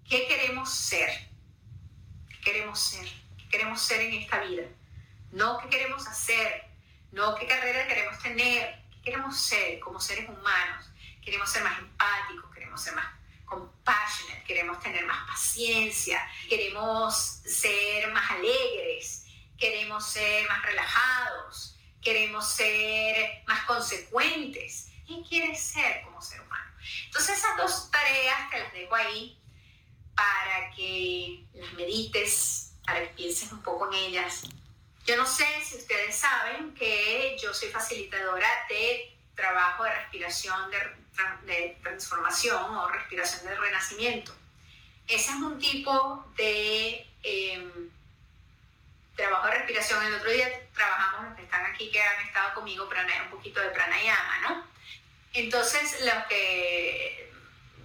¿Qué 0.08 0.28
queremos 0.28 0.70
ser? 0.70 1.10
¿Qué 2.28 2.40
queremos 2.40 2.78
ser? 2.78 3.08
¿Qué 3.38 3.48
queremos 3.48 3.80
ser 3.80 4.02
en 4.02 4.12
esta 4.12 4.40
vida? 4.40 4.64
No 5.32 5.58
qué 5.58 5.68
queremos 5.70 6.06
hacer, 6.06 6.68
no 7.10 7.34
qué 7.34 7.46
carrera 7.46 7.88
queremos 7.88 8.18
tener, 8.22 8.84
qué 8.90 9.00
queremos 9.02 9.36
ser 9.36 9.80
como 9.80 9.98
seres 9.98 10.28
humanos. 10.28 10.90
Queremos 11.22 11.50
ser 11.50 11.64
más 11.64 11.78
empáticos, 11.78 12.52
queremos 12.54 12.80
ser 12.82 12.94
más 12.94 13.06
compassionate, 13.46 14.44
queremos 14.44 14.78
tener 14.80 15.04
más 15.06 15.26
paciencia, 15.26 16.20
queremos 16.48 17.40
ser 17.44 18.12
más 18.12 18.30
alegres, 18.30 19.23
queremos 19.58 20.06
ser 20.06 20.46
más 20.48 20.62
relajados, 20.62 21.76
queremos 22.02 22.48
ser 22.48 23.42
más 23.46 23.64
consecuentes. 23.64 24.88
¿Qué 25.06 25.22
quieres 25.28 25.60
ser 25.60 26.02
como 26.02 26.20
ser 26.22 26.40
humano? 26.40 26.72
Entonces 27.06 27.38
esas 27.38 27.56
dos 27.56 27.90
tareas 27.90 28.50
te 28.50 28.58
las 28.58 28.72
dejo 28.72 28.94
ahí 28.94 29.38
para 30.14 30.70
que 30.74 31.44
las 31.54 31.72
medites, 31.74 32.72
para 32.86 33.00
que 33.02 33.08
pienses 33.08 33.52
un 33.52 33.62
poco 33.62 33.92
en 33.92 33.94
ellas. 33.94 34.42
Yo 35.06 35.16
no 35.16 35.26
sé 35.26 35.46
si 35.62 35.76
ustedes 35.76 36.16
saben 36.16 36.74
que 36.74 37.36
yo 37.42 37.52
soy 37.52 37.68
facilitadora 37.68 38.48
de 38.68 39.14
trabajo 39.34 39.84
de 39.84 39.94
respiración 39.94 40.70
de, 40.70 41.76
transformación 41.82 42.76
o 42.76 42.88
respiración 42.88 43.44
de 43.46 43.54
renacimiento. 43.54 44.34
Ese 45.06 45.30
es 45.30 45.36
un 45.36 45.58
tipo 45.58 46.24
de 46.36 47.06
em, 47.22 47.90
trabajo 49.16 49.46
de 49.46 49.54
respiración. 49.54 50.04
El 50.04 50.14
otro 50.14 50.30
día 50.30 50.48
trabajamos, 50.74 51.28
los 51.28 51.36
que 51.36 51.44
están 51.44 51.66
aquí, 51.66 51.90
que 51.90 52.02
han 52.02 52.26
estado 52.26 52.54
conmigo, 52.54 52.88
un 52.88 53.30
poquito 53.30 53.60
de 53.60 53.68
pranayama, 53.70 54.40
¿no? 54.48 54.66
Entonces, 55.32 56.00
los 56.04 56.24
que, 56.28 57.32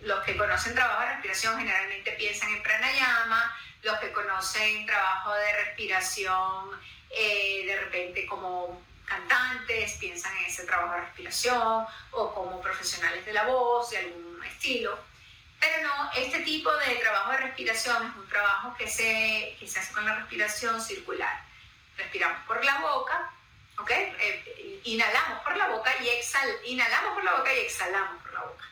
los 0.01 0.23
que 0.23 0.37
conocen 0.37 0.75
trabajo 0.75 1.01
de 1.01 1.09
respiración 1.09 1.57
generalmente 1.57 2.11
piensan 2.13 2.49
en 2.49 2.63
pranayama, 2.63 3.57
los 3.83 3.99
que 3.99 4.11
conocen 4.11 4.85
trabajo 4.85 5.33
de 5.33 5.65
respiración, 5.65 6.79
eh, 7.09 7.63
de 7.65 7.79
repente 7.79 8.25
como 8.27 8.81
cantantes 9.05 9.93
piensan 9.93 10.35
en 10.37 10.45
ese 10.45 10.65
trabajo 10.65 10.93
de 10.93 11.01
respiración 11.01 11.85
o 12.11 12.33
como 12.33 12.61
profesionales 12.61 13.25
de 13.25 13.33
la 13.33 13.43
voz 13.43 13.89
de 13.89 13.97
algún 13.97 14.43
estilo. 14.45 14.99
Pero 15.59 15.83
no, 15.83 16.11
este 16.13 16.39
tipo 16.41 16.71
de 16.77 16.95
trabajo 16.95 17.31
de 17.31 17.37
respiración 17.37 18.07
es 18.07 18.15
un 18.15 18.29
trabajo 18.29 18.75
que 18.77 18.87
se, 18.87 19.57
que 19.59 19.67
se 19.67 19.79
hace 19.79 19.93
con 19.93 20.05
la 20.05 20.15
respiración 20.15 20.81
circular. 20.81 21.43
Respiramos 21.97 22.45
por 22.45 22.63
la 22.63 22.79
boca, 22.79 23.31
¿ok? 23.77 23.91
Eh, 23.91 24.81
inhalamos 24.85 25.43
por 25.43 25.57
la 25.57 25.67
boca 25.67 25.91
y 26.01 26.09
exhal, 26.09 26.49
inhalamos 26.63 27.13
por 27.13 27.23
la 27.23 27.35
boca 27.35 27.53
y 27.53 27.59
exhalamos 27.59 28.21
por 28.21 28.33
la 28.33 28.41
boca. 28.41 28.65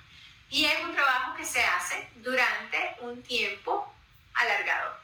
Y 0.50 0.66
es 0.66 0.80
un 0.82 0.96
trabajo 0.96 1.36
que 1.36 1.44
se 1.44 1.62
hace 1.62 2.10
durante 2.16 2.96
un 3.02 3.22
tiempo 3.22 3.94
alargado. 4.34 4.98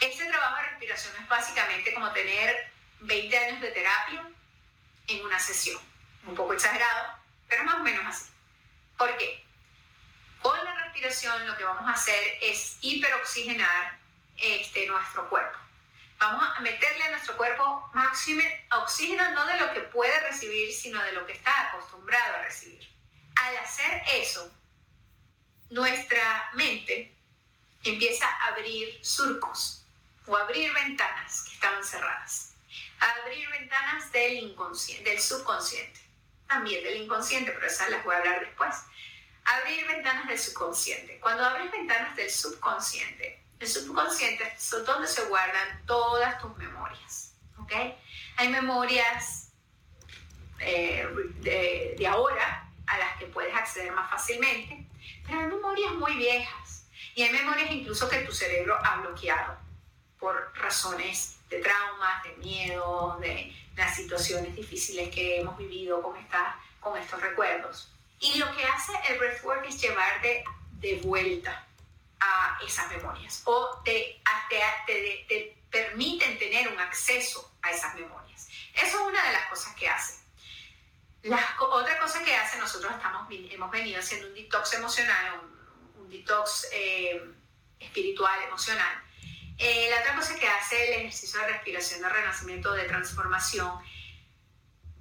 Este 0.00 0.24
trabajo 0.26 0.56
de 0.56 0.68
respiración 0.68 1.14
es 1.20 1.28
básicamente 1.28 1.92
como 1.94 2.12
tener 2.12 2.70
20 3.00 3.38
años 3.38 3.60
de 3.60 3.72
terapia 3.72 4.28
en 5.08 5.24
una 5.24 5.40
sesión. 5.40 5.80
Un 6.24 6.36
poco 6.36 6.52
exagerado, 6.52 7.14
pero 7.48 7.64
más 7.64 7.76
o 7.76 7.82
menos 7.82 8.04
así. 8.06 8.30
¿Por 8.96 9.16
qué? 9.16 9.47
Con 10.42 10.64
la 10.64 10.74
respiración 10.84 11.46
lo 11.46 11.56
que 11.56 11.64
vamos 11.64 11.88
a 11.88 11.92
hacer 11.92 12.38
es 12.40 12.78
hiperoxigenar 12.80 13.98
este, 14.36 14.86
nuestro 14.86 15.28
cuerpo. 15.28 15.58
Vamos 16.18 16.44
a 16.56 16.60
meterle 16.60 17.04
a 17.04 17.10
nuestro 17.10 17.36
cuerpo 17.36 17.90
máximo 17.94 18.42
oxígeno, 18.72 19.30
no 19.32 19.46
de 19.46 19.56
lo 19.58 19.72
que 19.72 19.80
puede 19.80 20.18
recibir, 20.20 20.72
sino 20.72 21.02
de 21.02 21.12
lo 21.12 21.26
que 21.26 21.32
está 21.32 21.68
acostumbrado 21.68 22.36
a 22.36 22.42
recibir. 22.42 22.88
Al 23.36 23.56
hacer 23.58 24.02
eso, 24.14 24.50
nuestra 25.70 26.50
mente 26.54 27.14
empieza 27.84 28.26
a 28.26 28.46
abrir 28.48 28.98
surcos 29.04 29.84
o 30.26 30.36
abrir 30.36 30.72
ventanas 30.72 31.44
que 31.44 31.54
estaban 31.54 31.84
cerradas. 31.84 32.54
A 33.00 33.10
abrir 33.22 33.48
ventanas 33.50 34.10
del 34.10 34.38
inconsciente, 34.38 35.10
del 35.10 35.20
subconsciente. 35.20 36.00
También 36.48 36.82
del 36.82 37.02
inconsciente, 37.02 37.52
pero 37.52 37.66
esas 37.66 37.90
las 37.90 38.04
voy 38.04 38.14
a 38.14 38.18
hablar 38.18 38.40
después 38.40 38.74
abrir 39.56 39.86
ventanas 39.86 40.28
del 40.28 40.38
subconsciente. 40.38 41.18
Cuando 41.20 41.44
abres 41.44 41.70
ventanas 41.70 42.14
del 42.16 42.30
subconsciente, 42.30 43.42
el 43.58 43.68
subconsciente 43.68 44.52
es 44.56 44.70
donde 44.84 45.08
se 45.08 45.24
guardan 45.24 45.84
todas 45.86 46.38
tus 46.40 46.56
memorias. 46.56 47.34
¿ok? 47.58 47.72
Hay 48.36 48.48
memorias 48.48 49.50
eh, 50.60 51.06
de, 51.36 51.94
de 51.98 52.06
ahora 52.06 52.68
a 52.86 52.98
las 52.98 53.16
que 53.18 53.26
puedes 53.26 53.54
acceder 53.54 53.92
más 53.92 54.10
fácilmente, 54.10 54.86
pero 55.26 55.40
hay 55.40 55.46
memorias 55.46 55.92
muy 55.94 56.14
viejas 56.16 56.86
y 57.14 57.22
hay 57.22 57.32
memorias 57.32 57.70
incluso 57.70 58.08
que 58.08 58.18
tu 58.20 58.32
cerebro 58.32 58.78
ha 58.82 58.96
bloqueado 59.00 59.56
por 60.18 60.52
razones 60.56 61.38
de 61.48 61.60
traumas, 61.60 62.22
de 62.24 62.36
miedo, 62.36 63.18
de 63.20 63.54
las 63.76 63.94
situaciones 63.94 64.54
difíciles 64.54 65.14
que 65.14 65.40
hemos 65.40 65.56
vivido 65.56 66.02
con, 66.02 66.16
esta, 66.16 66.60
con 66.80 66.98
estos 66.98 67.20
recuerdos. 67.20 67.92
Y 68.20 68.38
lo 68.38 68.54
que 68.56 68.64
hace 68.64 68.92
el 69.08 69.18
breathwork 69.18 69.64
es 69.66 69.80
llevarte 69.80 70.44
de 70.72 70.96
vuelta 71.04 71.66
a 72.20 72.58
esas 72.66 72.90
memorias 72.90 73.42
o 73.44 73.80
te, 73.84 74.20
te, 74.86 75.26
te, 75.28 75.56
permiten 75.70 76.38
tener 76.38 76.68
un 76.68 76.78
acceso 76.80 77.52
a 77.62 77.70
esas 77.70 77.94
memorias. 77.94 78.48
Eso 78.74 78.86
es 78.86 79.06
una 79.06 79.24
de 79.24 79.32
las 79.32 79.48
cosas 79.48 79.74
que 79.74 79.88
hace. 79.88 80.18
La 81.22 81.56
otra 81.60 81.98
cosa 81.98 82.22
que 82.24 82.34
hace, 82.34 82.58
nosotros 82.58 82.92
estamos, 82.92 83.26
hemos 83.30 83.70
venido 83.70 84.00
haciendo 84.00 84.28
un 84.28 84.34
detox 84.34 84.72
emocional, 84.74 85.40
un, 85.96 86.08
detox 86.08 86.66
eh, 86.72 87.22
espiritual, 87.78 88.40
emocional. 88.42 89.02
Eh, 89.58 89.88
la 89.90 90.00
otra 90.00 90.14
cosa 90.14 90.36
que 90.36 90.48
hace 90.48 90.88
el 90.88 91.00
ejercicio 91.00 91.40
de 91.40 91.48
respiración, 91.48 92.00
de 92.00 92.08
renacimiento, 92.08 92.72
de 92.72 92.84
transformación, 92.84 93.78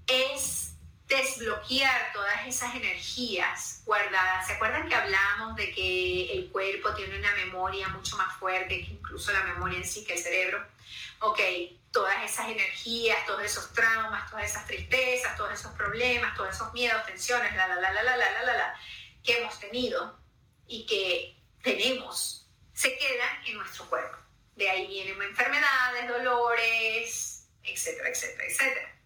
es 0.07 0.73
desbloquear 1.07 2.11
todas 2.13 2.47
esas 2.47 2.75
energías 2.75 3.81
guardadas. 3.85 4.47
¿Se 4.47 4.53
acuerdan 4.53 4.87
que 4.87 4.95
hablamos 4.95 5.55
de 5.55 5.71
que 5.71 6.33
el 6.33 6.49
cuerpo 6.51 6.93
tiene 6.93 7.17
una 7.17 7.33
memoria 7.35 7.87
mucho 7.89 8.17
más 8.17 8.35
fuerte 8.37 8.85
que 8.85 8.91
incluso 8.91 9.31
la 9.31 9.43
memoria 9.43 9.77
en 9.77 9.87
sí, 9.87 10.03
que 10.03 10.13
el 10.13 10.19
cerebro? 10.19 10.65
Ok, 11.19 11.39
todas 11.91 12.23
esas 12.23 12.49
energías, 12.49 13.25
todos 13.25 13.43
esos 13.43 13.73
traumas, 13.73 14.29
todas 14.29 14.45
esas 14.45 14.67
tristezas, 14.67 15.35
todos 15.37 15.53
esos 15.53 15.71
problemas, 15.73 16.35
todos 16.35 16.53
esos 16.53 16.73
miedos, 16.73 17.05
tensiones, 17.05 17.55
la, 17.55 17.67
la, 17.67 17.75
la, 17.75 17.91
la, 17.91 18.03
la, 18.03 18.17
la, 18.17 18.43
la, 18.43 18.53
la, 18.53 18.79
que 19.23 19.39
hemos 19.39 19.59
tenido 19.59 20.19
y 20.67 20.85
que 20.85 21.35
tenemos, 21.63 22.47
se 22.73 22.97
quedan 22.97 23.45
en 23.45 23.57
nuestro 23.57 23.85
cuerpo. 23.85 24.17
De 24.55 24.69
ahí 24.69 24.87
vienen 24.87 25.21
enfermedades, 25.21 26.07
dolores, 26.07 27.47
etcétera, 27.63 28.09
etcétera, 28.09 28.43
etcétera. 28.45 28.96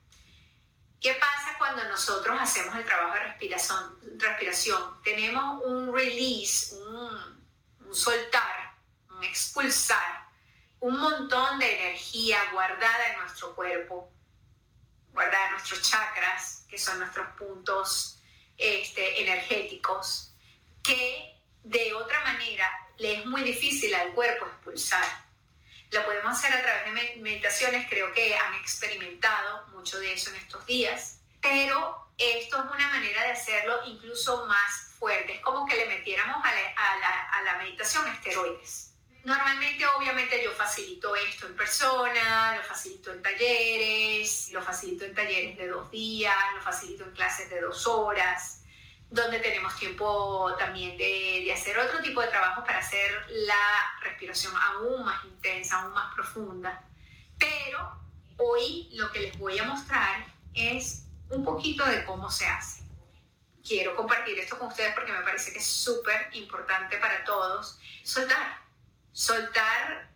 ¿Qué 1.01 1.15
pasa 1.15 1.57
cuando 1.57 1.83
nosotros 1.85 2.37
hacemos 2.39 2.75
el 2.75 2.85
trabajo 2.85 3.15
de 3.15 3.21
respiración? 3.21 3.97
respiración? 4.19 5.01
Tenemos 5.03 5.63
un 5.63 5.91
release, 5.91 6.75
un, 6.75 7.91
soltar, 7.91 8.75
un 9.09 9.23
expulsar, 9.23 10.27
un 10.79 10.99
montón 10.99 11.57
de 11.57 11.87
energía 11.87 12.37
guardada 12.51 13.13
en 13.13 13.19
nuestro 13.19 13.55
cuerpo, 13.55 14.11
guardada 15.11 15.47
en 15.47 15.51
nuestros 15.53 15.81
chakras, 15.81 16.67
que 16.69 16.77
son 16.77 16.99
nuestros 16.99 17.27
puntos 17.35 18.19
este, 18.55 19.23
energéticos, 19.23 20.35
que 20.83 21.35
de 21.63 21.95
otra 21.95 22.19
manera 22.23 22.69
le 22.99 23.21
es 23.21 23.25
muy 23.25 23.41
difícil 23.41 23.95
al 23.95 24.13
cuerpo 24.13 24.45
expulsar. 24.45 25.20
Lo 25.91 26.05
podemos 26.05 26.37
hacer 26.37 26.53
a 26.53 26.61
través 26.61 26.85
de 26.85 27.21
meditaciones, 27.21 27.87
creo 27.89 28.13
que 28.13 28.35
han 28.35 28.53
experimentado 28.55 29.67
mucho 29.67 29.99
de 29.99 30.13
eso 30.13 30.29
en 30.29 30.37
estos 30.37 30.65
días, 30.65 31.19
pero 31.41 32.07
esto 32.17 32.57
es 32.57 32.71
una 32.71 32.87
manera 32.89 33.23
de 33.23 33.31
hacerlo 33.31 33.81
incluso 33.85 34.45
más 34.45 34.93
fuerte, 34.97 35.33
es 35.33 35.41
como 35.41 35.65
que 35.65 35.75
le 35.75 35.87
metiéramos 35.87 36.37
a 36.45 36.51
la, 36.51 37.27
a 37.31 37.41
la, 37.43 37.57
meditación 37.57 38.07
esteroides. 38.07 38.93
Normalmente, 39.23 39.85
obviamente, 39.97 40.41
yo 40.43 40.51
facilito 40.51 41.15
esto 41.15 41.47
en 41.47 41.55
persona, 41.55 42.55
lo 42.55 42.63
facilito 42.63 43.11
en 43.11 43.21
talleres, 43.21 44.49
lo 44.51 44.61
facilito 44.61 45.05
en 45.05 45.13
talleres 45.13 45.57
de 45.57 45.67
dos 45.67 45.91
días, 45.91 46.35
lo 46.55 46.61
facilito 46.61 47.03
en 47.03 47.11
clases 47.11 47.49
de 47.49 47.61
dos 47.61 47.85
horas 47.85 48.60
donde 49.11 49.39
tenemos 49.39 49.75
tiempo 49.75 50.55
también 50.57 50.97
de, 50.97 51.51
hacer 51.53 51.77
otro 51.77 52.01
tipo 52.01 52.21
de 52.21 52.29
trabajo 52.29 52.63
para 52.63 52.79
hacer 52.79 53.25
la 53.27 53.99
respiración 54.01 54.53
aún 54.55 55.03
más 55.03 55.23
intensa, 55.25 55.81
aún 55.81 55.93
más 55.93 56.15
profunda. 56.15 56.81
Pero 57.37 57.99
hoy 58.37 58.89
lo 58.93 59.11
que 59.11 59.19
les 59.19 59.37
voy 59.37 59.59
a 59.59 59.65
mostrar 59.65 60.25
es 60.53 61.03
un 61.29 61.43
poquito 61.43 61.85
de 61.85 62.05
cómo 62.05 62.31
se 62.31 62.47
hace. 62.47 62.83
Quiero 63.67 63.97
compartir 63.97 64.39
esto 64.39 64.57
con 64.57 64.69
ustedes 64.69 64.93
porque 64.95 65.11
me 65.11 65.21
parece 65.21 65.51
que 65.51 65.59
es 65.59 65.67
súper 65.67 66.29
importante 66.31 66.97
para 66.97 67.25
todos. 67.25 67.79
Soltar, 68.03 68.61
soltar 69.11 70.09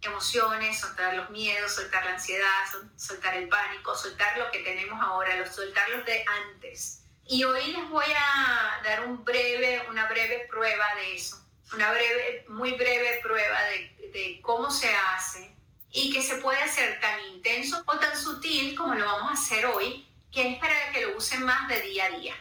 emociones, 0.00 0.80
soltar 0.80 1.14
los 1.14 1.30
miedos, 1.30 1.76
soltar 1.76 2.04
la 2.04 2.14
ansiedad, 2.14 2.64
soltar 2.96 3.34
el 3.34 3.48
pánico, 3.48 3.94
soltar 3.96 4.36
lo 4.36 4.50
que 4.50 4.58
tenemos 4.64 5.00
ahora, 5.00 5.46
soltar 5.46 5.88
los 5.90 6.04
de 6.04 6.24
antes 6.26 7.01
y 7.26 7.44
hoy 7.44 7.66
les 7.72 7.88
voy 7.88 8.04
a 8.16 8.80
dar 8.84 9.04
una 9.04 10.06
breve 10.08 10.46
prueba 10.50 10.94
de 10.96 11.16
eso, 11.16 11.42
una 11.72 11.90
breve, 11.92 12.44
muy 12.48 12.72
breve 12.72 13.20
prueba 13.22 13.62
de, 13.64 14.10
de 14.12 14.40
cómo 14.42 14.70
se 14.70 14.92
hace 14.94 15.54
y 15.90 16.12
que 16.12 16.22
se 16.22 16.36
puede 16.36 16.60
hacer 16.60 17.00
tan 17.00 17.20
intenso 17.32 17.82
o 17.86 17.98
tan 17.98 18.16
sutil 18.16 18.76
como 18.76 18.94
lo 18.94 19.04
vamos 19.04 19.30
a 19.30 19.34
hacer 19.34 19.66
hoy, 19.66 20.06
que 20.30 20.52
es 20.52 20.58
para 20.58 20.90
que 20.92 21.06
lo 21.06 21.16
usen 21.16 21.44
más 21.44 21.68
de 21.68 21.80
día 21.82 22.06
a 22.06 22.18
día, 22.18 22.34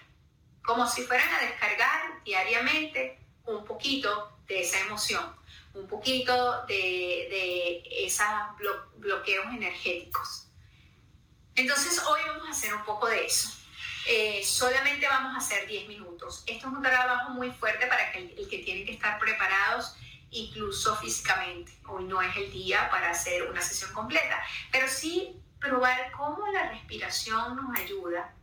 como 0.64 0.88
si 0.88 1.04
fueran 1.04 1.30
a 1.30 1.40
descargar 1.42 2.24
diariamente 2.24 3.20
un 3.46 3.66
poquito 3.66 4.32
de 4.48 4.62
esa 4.62 4.80
emoción, 4.80 5.36
un 5.74 5.88
poquito 5.88 6.66
de, 6.66 6.74
de 6.76 8.06
esos 8.06 8.26
bloqueos 8.96 9.46
energéticos. 9.48 10.48
Entonces 11.56 12.02
hoy 12.08 12.22
vamos 12.28 12.48
a 12.48 12.52
hacer 12.52 12.74
un 12.74 12.84
poco 12.84 13.08
de 13.08 13.26
eso. 13.26 13.61
Eh, 14.08 14.42
solamente 14.44 15.08
vamos 15.08 15.36
a 15.36 15.38
hacer 15.38 15.68
10 15.68 15.88
minutos. 15.88 16.44
Esto 16.48 16.68
es 16.68 16.74
un 16.74 16.82
trabajo 16.82 17.32
muy 17.32 17.52
fuerte 17.52 17.88
para 17.88 18.12
el, 18.14 18.34
el 18.38 18.50
que 18.50 18.60
tienen 18.60 18.86
que 18.86 18.94
estar 18.94 19.20
preparados 19.20 19.96
incluso 20.32 20.96
físicamente. 20.96 21.78
Hoy 21.88 22.06
no 22.06 22.22
es 22.22 22.36
el 22.38 22.52
día 22.52 22.90
para 22.90 23.12
hacer 23.12 23.50
una 23.50 23.62
sesión 23.62 23.94
completa, 23.94 24.42
pero 24.72 24.88
sí 24.88 25.42
probar 25.60 26.12
cómo 26.14 26.48
la 26.52 26.70
respiración 26.70 27.56
nos 27.56 27.78
ayuda, 27.78 28.34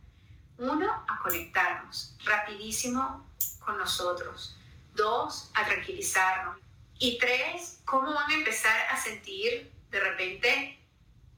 uno, 0.57 1.05
a 1.07 1.19
conectarnos 1.19 2.15
rapidísimo 2.23 3.27
con 3.59 3.77
nosotros, 3.77 4.57
dos, 4.93 5.51
a 5.55 5.65
tranquilizarnos 5.65 6.57
y 6.99 7.17
tres, 7.17 7.81
cómo 7.85 8.13
van 8.13 8.29
a 8.29 8.33
empezar 8.35 8.87
a 8.89 8.97
sentir 8.97 9.71
de 9.89 9.99
repente 9.99 10.79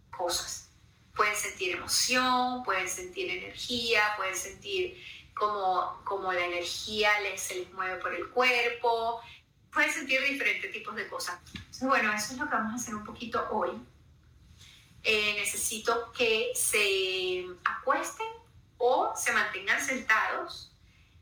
cosas. 0.10 0.71
Pueden 1.22 1.36
sentir 1.36 1.76
emoción, 1.76 2.64
pueden 2.64 2.90
sentir 2.90 3.30
energía, 3.30 4.02
pueden 4.18 4.36
sentir 4.36 5.00
como, 5.36 6.02
como 6.04 6.34
la 6.34 6.44
energía 6.44 7.12
les, 7.20 7.44
se 7.44 7.60
les 7.60 7.72
mueve 7.74 7.98
por 7.98 8.12
el 8.16 8.28
cuerpo, 8.30 9.22
pueden 9.72 9.94
sentir 9.94 10.20
diferentes 10.24 10.72
tipos 10.72 10.96
de 10.96 11.08
cosas. 11.08 11.40
bueno, 11.82 12.12
eso 12.12 12.34
es 12.34 12.40
lo 12.40 12.50
que 12.50 12.56
vamos 12.56 12.74
a 12.74 12.76
hacer 12.78 12.96
un 12.96 13.06
poquito 13.06 13.48
hoy. 13.52 13.70
Eh, 15.04 15.36
necesito 15.38 16.12
que 16.12 16.54
se 16.56 17.46
acuesten 17.66 18.26
o 18.80 19.14
se 19.16 19.32
mantengan 19.32 19.80
sentados 19.80 20.72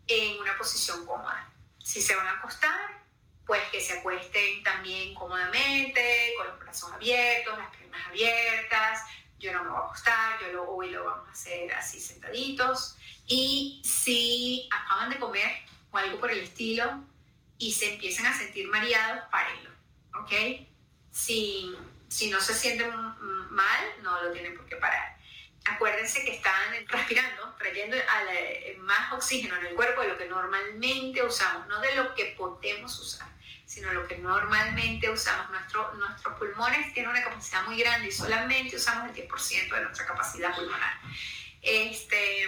en 0.08 0.40
una 0.40 0.58
posición 0.58 1.06
cómoda. 1.06 1.52
Si 1.84 2.02
se 2.02 2.16
van 2.16 2.28
a 2.28 2.32
acostar, 2.38 3.04
pues 3.46 3.64
que 3.70 3.82
se 3.82 4.00
acuesten 4.00 4.64
también 4.64 5.14
cómodamente, 5.14 6.36
con 6.38 6.48
los 6.48 6.60
brazos 6.60 6.90
abiertos, 6.94 7.58
las 7.58 7.76
piernas 7.76 8.08
abiertas. 8.08 9.02
Yo 9.40 9.54
no 9.54 9.64
me 9.64 9.70
voy 9.70 9.80
a 9.80 9.86
acostar, 9.86 10.40
yo 10.42 10.54
lo, 10.54 10.70
hoy 10.70 10.90
lo 10.92 11.06
vamos 11.06 11.28
a 11.28 11.32
hacer 11.32 11.74
así 11.74 12.00
sentaditos. 12.00 12.98
Y 13.26 13.82
si 13.84 14.70
acaban 14.72 15.10
de 15.10 15.20
comer 15.20 15.50
o 15.92 15.98
algo 15.98 16.20
por 16.20 16.32
el 16.32 16.40
estilo, 16.40 17.04
y 17.60 17.74
se 17.74 17.94
empiezan 17.94 18.26
a 18.26 18.36
sentir 18.36 18.68
mareados, 18.70 19.26
párenlo, 19.30 19.70
¿ok? 20.22 20.32
Si, 21.12 21.76
si 22.08 22.30
no 22.32 22.40
se 22.40 22.54
sienten 22.54 22.90
mal, 22.90 23.86
no 24.02 24.24
lo 24.24 24.32
tienen 24.32 24.56
por 24.56 24.66
qué 24.66 24.78
parar. 24.78 25.18
Acuérdense 25.66 26.24
que 26.24 26.36
están 26.36 26.88
respirando, 26.88 27.54
trayendo 27.60 27.98
más 28.80 29.12
oxígeno 29.12 29.58
en 29.58 29.68
el 29.68 29.76
cuerpo 29.76 30.02
de 30.02 30.08
lo 30.08 30.18
que 30.18 30.28
normalmente 30.28 31.22
usamos, 31.22 31.68
no 31.68 31.82
de 31.82 31.96
lo 31.96 32.16
que 32.16 32.34
podemos 32.38 32.98
usar, 32.98 33.28
sino 33.70 33.94
lo 33.94 34.08
que 34.08 34.18
normalmente 34.18 35.08
usamos. 35.12 35.52
Nuestro, 35.52 35.94
nuestros 35.94 36.40
pulmones 36.40 36.92
tienen 36.92 37.12
una 37.12 37.24
capacidad 37.24 37.64
muy 37.68 37.78
grande 37.78 38.08
y 38.08 38.12
solamente 38.12 38.76
usamos 38.76 39.16
el 39.16 39.28
10% 39.30 39.76
de 39.76 39.82
nuestra 39.84 40.08
capacidad 40.08 40.56
pulmonar. 40.56 41.00
Este, 41.62 42.46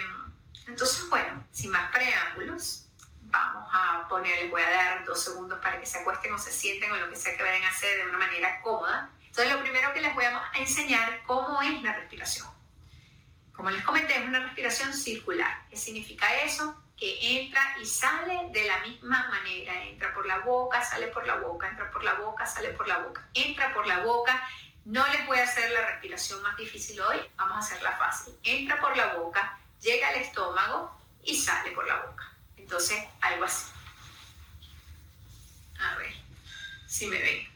entonces, 0.66 1.08
bueno, 1.08 1.46
sin 1.52 1.70
más 1.70 1.92
preámbulos, 1.92 2.88
vamos 3.20 3.68
a 3.72 4.08
poner, 4.08 4.36
les 4.42 4.50
voy 4.50 4.62
a 4.62 4.70
dar 4.70 5.04
dos 5.04 5.22
segundos 5.22 5.60
para 5.60 5.78
que 5.78 5.86
se 5.86 5.98
acuesten 6.00 6.34
o 6.34 6.38
se 6.40 6.50
sienten 6.50 6.90
o 6.90 6.96
lo 6.96 7.08
que 7.08 7.14
sea 7.14 7.36
que 7.36 7.42
vayan 7.44 7.62
a 7.62 7.68
hacer 7.68 7.98
de 7.98 8.08
una 8.08 8.18
manera 8.18 8.60
cómoda. 8.60 9.08
Entonces, 9.24 9.54
lo 9.54 9.60
primero 9.60 9.94
que 9.94 10.00
les 10.00 10.12
voy 10.16 10.24
a 10.24 10.50
enseñar 10.56 11.22
cómo 11.24 11.62
es 11.62 11.80
la 11.82 11.92
respiración. 11.92 12.48
Como 13.52 13.70
les 13.70 13.84
comenté, 13.84 14.18
es 14.18 14.26
una 14.26 14.40
respiración 14.40 14.92
circular. 14.92 15.68
¿Qué 15.70 15.76
significa 15.76 16.26
eso? 16.42 16.81
Que 17.02 17.42
entra 17.42 17.74
y 17.80 17.84
sale 17.84 18.50
de 18.52 18.64
la 18.64 18.78
misma 18.78 19.26
manera. 19.28 19.74
Entra 19.86 20.14
por 20.14 20.24
la 20.24 20.38
boca, 20.38 20.84
sale 20.84 21.08
por 21.08 21.26
la 21.26 21.34
boca, 21.34 21.68
entra 21.68 21.90
por 21.90 22.04
la 22.04 22.14
boca, 22.14 22.46
sale 22.46 22.68
por 22.68 22.86
la 22.86 22.98
boca. 22.98 23.28
Entra 23.34 23.74
por 23.74 23.88
la 23.88 24.04
boca. 24.04 24.40
No 24.84 25.04
les 25.08 25.26
voy 25.26 25.40
a 25.40 25.42
hacer 25.42 25.68
la 25.72 25.84
respiración 25.84 26.40
más 26.42 26.56
difícil 26.56 27.00
hoy, 27.00 27.16
vamos 27.34 27.56
a 27.56 27.58
hacerla 27.58 27.96
fácil. 27.98 28.38
Entra 28.44 28.80
por 28.80 28.96
la 28.96 29.14
boca, 29.14 29.58
llega 29.80 30.10
al 30.10 30.14
estómago 30.14 30.96
y 31.24 31.34
sale 31.34 31.72
por 31.72 31.88
la 31.88 31.96
boca. 32.02 32.32
Entonces, 32.56 33.02
algo 33.20 33.46
así. 33.46 33.66
A 35.80 35.96
ver, 35.96 36.14
si 36.86 37.08
me 37.08 37.18
ven. 37.18 37.52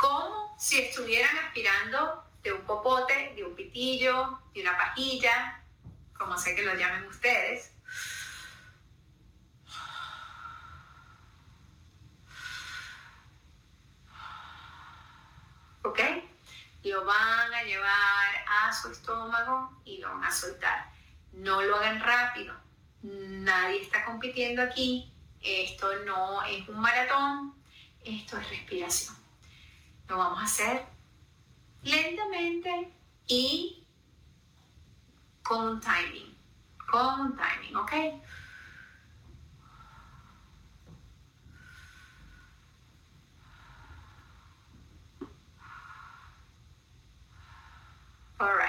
Como 0.00 0.56
estuvieran 0.88 1.36
aspirando 1.38 2.24
de 2.42 2.52
un 2.52 2.62
popote, 2.62 3.32
de 3.36 3.44
un 3.44 3.54
pitillo, 3.54 4.40
de 4.54 4.62
una 4.62 4.76
pajilla, 4.76 5.62
como 6.16 6.38
sé 6.38 6.54
que 6.54 6.62
lo 6.62 6.74
llamen 6.74 7.06
ustedes. 7.06 7.72
¿ok? 15.82 16.00
Lo 16.84 17.04
van 17.04 17.54
a 17.54 17.62
llevar 17.62 18.44
a 18.46 18.72
su 18.72 18.90
estómago 18.90 19.80
y 19.84 19.98
lo 19.98 20.08
van 20.08 20.24
a 20.24 20.30
soltar. 20.30 20.90
No 21.32 21.62
lo 21.62 21.76
hagan 21.76 22.00
rápido. 22.00 22.54
Nadie 23.02 23.82
está 23.82 24.04
compitiendo 24.04 24.62
aquí. 24.62 25.12
Esto 25.42 25.94
no 26.04 26.42
es 26.44 26.68
un 26.68 26.80
maratón. 26.80 27.54
Esto 28.04 28.38
es 28.38 28.48
respiración. 28.50 29.19
Lo 30.10 30.18
vamos 30.18 30.40
a 30.40 30.42
hacer 30.42 30.86
lentamente 31.84 32.92
y 33.28 33.86
con 35.40 35.68
un 35.68 35.80
timing. 35.80 36.36
Con 36.90 37.20
un 37.20 37.36
timing, 37.36 37.76
¿ok? 37.76 37.92
Alright. 48.38 48.68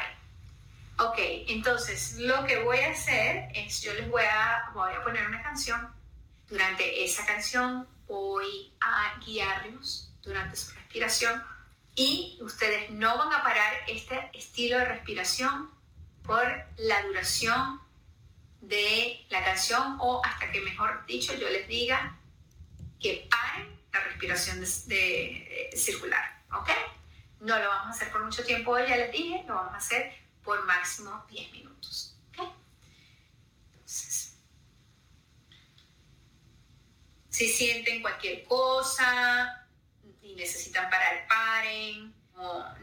Ok, 1.00 1.18
entonces 1.48 2.20
lo 2.20 2.46
que 2.46 2.64
voy 2.64 2.78
a 2.82 2.92
hacer 2.92 3.50
es, 3.56 3.82
yo 3.82 3.96
les 3.96 4.08
voy 4.12 4.22
a, 4.22 4.70
voy 4.76 4.94
a 4.94 5.04
poner 5.04 5.28
una 5.28 5.42
canción. 5.42 5.92
Durante 6.48 7.04
esa 7.04 7.26
canción 7.26 7.88
voy 8.06 8.76
a 8.80 9.18
guiarlos 9.26 10.11
durante 10.24 10.56
su 10.56 10.72
respiración 10.74 11.44
y 11.96 12.38
ustedes 12.42 12.90
no 12.92 13.18
van 13.18 13.34
a 13.34 13.44
parar 13.44 13.74
este 13.88 14.30
estilo 14.34 14.78
de 14.78 14.86
respiración 14.86 15.70
por 16.24 16.46
la 16.78 17.02
duración 17.04 17.82
de 18.62 19.26
la 19.30 19.44
canción 19.44 19.98
o 20.00 20.22
hasta 20.24 20.52
que, 20.52 20.62
mejor 20.62 21.06
dicho, 21.06 21.34
yo 21.34 21.50
les 21.50 21.68
diga 21.68 22.18
que 23.00 23.28
paren 23.30 23.80
la 23.92 24.00
respiración 24.02 24.62
de, 24.62 25.70
circular. 25.76 26.42
¿Ok? 26.54 26.70
No 27.40 27.58
lo 27.58 27.68
vamos 27.68 27.88
a 27.88 27.90
hacer 27.90 28.12
por 28.12 28.24
mucho 28.24 28.44
tiempo, 28.44 28.78
ya 28.78 28.96
les 28.98 29.12
dije, 29.12 29.44
lo 29.48 29.56
vamos 29.56 29.74
a 29.74 29.78
hacer 29.78 30.14
por 30.44 30.64
máximo 30.66 31.26
10 31.30 31.52
minutos. 31.52 32.16
Entonces, 33.74 34.38
si 37.30 37.50
sienten 37.50 38.02
cualquier 38.02 38.44
cosa 38.44 39.61
necesitan 40.36 40.90
parar, 40.90 41.28
paren. 41.28 42.14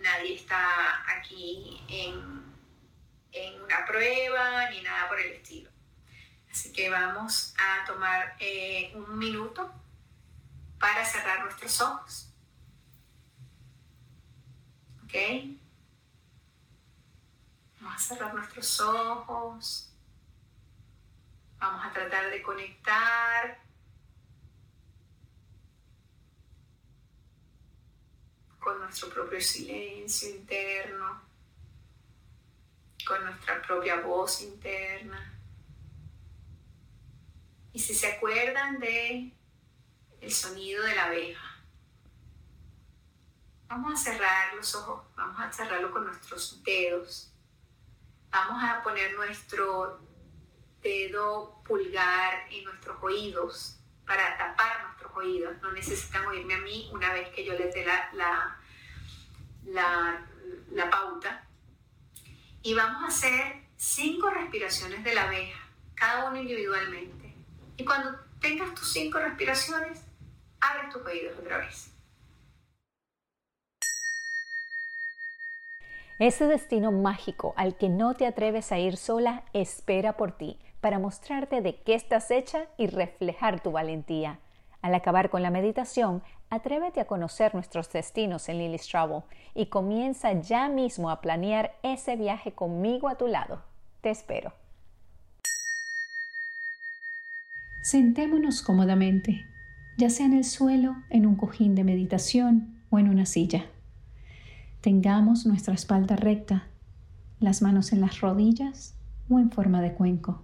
nadie 0.02 0.34
está 0.34 1.04
aquí 1.16 1.82
en, 1.88 2.54
en 3.32 3.62
una 3.62 3.84
prueba 3.86 4.70
ni 4.70 4.82
nada 4.82 5.08
por 5.08 5.20
el 5.20 5.32
estilo. 5.32 5.70
Así 6.50 6.72
que 6.72 6.90
vamos 6.90 7.54
a 7.58 7.84
tomar 7.86 8.36
eh, 8.40 8.92
un 8.94 9.18
minuto 9.18 9.70
para 10.78 11.04
cerrar 11.04 11.44
nuestros 11.44 11.80
ojos. 11.80 12.32
¿Ok? 15.04 15.14
Vamos 17.80 17.96
a 17.96 17.98
cerrar 17.98 18.34
nuestros 18.34 18.80
ojos. 18.80 19.92
Vamos 21.58 21.86
a 21.86 21.92
tratar 21.92 22.30
de 22.30 22.42
conectar 22.42 23.58
con 28.68 28.80
nuestro 28.80 29.08
propio 29.08 29.40
silencio 29.40 30.28
interno, 30.28 31.22
con 33.06 33.24
nuestra 33.24 33.62
propia 33.62 34.00
voz 34.00 34.42
interna. 34.42 35.40
Y 37.72 37.78
si 37.78 37.94
se 37.94 38.08
acuerdan 38.08 38.78
de 38.78 39.32
el 40.20 40.32
sonido 40.32 40.84
de 40.84 40.94
la 40.94 41.04
abeja, 41.06 41.48
Vamos 43.68 44.00
a 44.00 44.02
cerrar 44.02 44.54
los 44.54 44.74
ojos, 44.74 45.04
vamos 45.14 45.38
a 45.38 45.52
cerrarlo 45.52 45.90
con 45.90 46.06
nuestros 46.06 46.62
dedos. 46.64 47.30
Vamos 48.30 48.64
a 48.64 48.82
poner 48.82 49.14
nuestro 49.14 50.00
dedo 50.80 51.62
pulgar 51.64 52.46
en 52.50 52.64
nuestros 52.64 52.96
oídos 53.02 53.78
para 54.06 54.38
tapar 54.38 54.84
nuestros 54.86 55.12
oídos. 55.14 55.60
No 55.60 55.70
necesitan 55.72 56.24
oírme 56.24 56.54
a 56.54 56.60
mí 56.60 56.88
una 56.94 57.12
vez 57.12 57.28
que 57.28 57.44
yo 57.44 57.52
les 57.52 57.74
dé 57.74 57.84
la, 57.84 58.08
la, 58.14 58.57
la, 59.72 60.26
pauta. 60.90 61.46
Y 62.62 62.74
vamos 62.74 63.02
a 63.04 63.08
hacer 63.08 63.68
cinco 63.76 64.30
respiraciones 64.30 65.04
de 65.04 65.14
la 65.14 65.24
abeja, 65.24 65.60
cada 65.94 66.28
uno 66.28 66.40
individualmente. 66.40 67.34
Y 67.76 67.84
cuando 67.84 68.18
tengas 68.40 68.74
tus 68.74 68.92
cinco 68.92 69.18
respiraciones, 69.18 70.02
abre 70.60 70.88
tus 70.90 71.02
oídos 71.02 71.38
otra 71.38 71.58
vez. 71.58 71.92
Ese 76.18 76.46
destino 76.46 76.90
mágico 76.90 77.54
al 77.56 77.76
que 77.76 77.88
no 77.88 78.14
te 78.14 78.26
atreves 78.26 78.72
a 78.72 78.78
ir 78.78 78.96
sola 78.96 79.44
espera 79.52 80.16
por 80.16 80.32
ti 80.32 80.58
para 80.80 80.98
mostrarte 80.98 81.60
de 81.60 81.80
qué 81.82 81.94
estás 81.94 82.32
hecha 82.32 82.66
y 82.76 82.88
reflejar 82.88 83.62
tu 83.62 83.70
valentía. 83.70 84.40
Al 84.82 84.94
acabar 84.94 85.30
con 85.30 85.42
la 85.42 85.50
meditación, 85.50 86.22
atrévete 86.50 87.00
a 87.00 87.06
conocer 87.06 87.54
nuestros 87.54 87.92
destinos 87.92 88.48
en 88.48 88.58
Lily's 88.58 88.86
Travel 88.86 89.22
y 89.54 89.66
comienza 89.66 90.32
ya 90.32 90.68
mismo 90.68 91.10
a 91.10 91.20
planear 91.20 91.72
ese 91.82 92.16
viaje 92.16 92.52
conmigo 92.52 93.08
a 93.08 93.16
tu 93.16 93.26
lado. 93.26 93.62
Te 94.00 94.10
espero. 94.10 94.52
Sentémonos 97.82 98.62
cómodamente, 98.62 99.46
ya 99.96 100.10
sea 100.10 100.26
en 100.26 100.34
el 100.34 100.44
suelo, 100.44 100.96
en 101.10 101.26
un 101.26 101.36
cojín 101.36 101.74
de 101.74 101.84
meditación 101.84 102.82
o 102.90 102.98
en 102.98 103.08
una 103.08 103.26
silla. 103.26 103.66
Tengamos 104.80 105.46
nuestra 105.46 105.74
espalda 105.74 106.16
recta, 106.16 106.68
las 107.40 107.62
manos 107.62 107.92
en 107.92 108.00
las 108.00 108.20
rodillas 108.20 108.96
o 109.28 109.38
en 109.38 109.50
forma 109.50 109.80
de 109.80 109.94
cuenco 109.94 110.42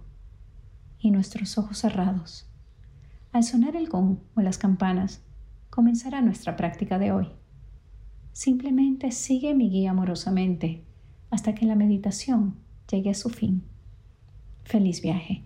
y 0.99 1.11
nuestros 1.11 1.57
ojos 1.57 1.77
cerrados. 1.77 2.47
Al 3.31 3.43
sonar 3.43 3.75
el 3.75 3.89
gong 3.89 4.17
o 4.35 4.41
las 4.41 4.57
campanas, 4.57 5.21
comenzará 5.75 6.21
nuestra 6.21 6.55
práctica 6.55 6.97
de 6.97 7.11
hoy. 7.11 7.27
Simplemente 8.31 9.11
sigue 9.11 9.53
mi 9.53 9.69
guía 9.69 9.91
amorosamente 9.91 10.85
hasta 11.29 11.53
que 11.53 11.65
la 11.65 11.75
meditación 11.75 12.55
llegue 12.89 13.09
a 13.09 13.13
su 13.13 13.29
fin. 13.29 13.61
Feliz 14.63 15.01
viaje. 15.01 15.43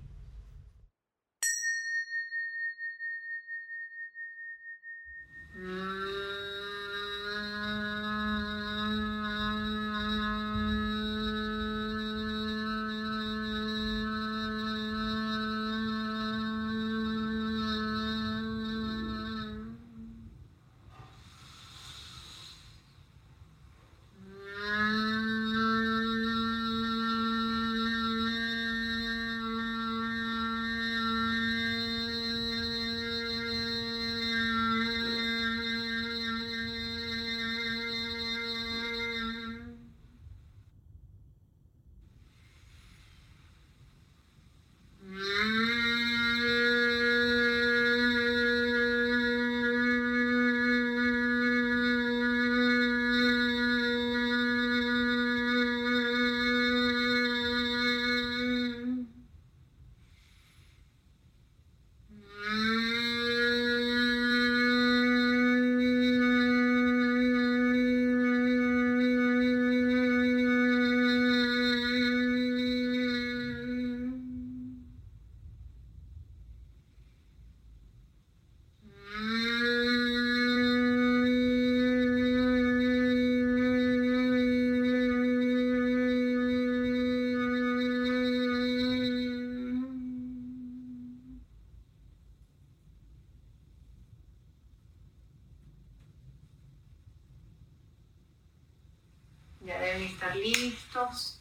Estar 100.02 100.36
listos 100.36 101.40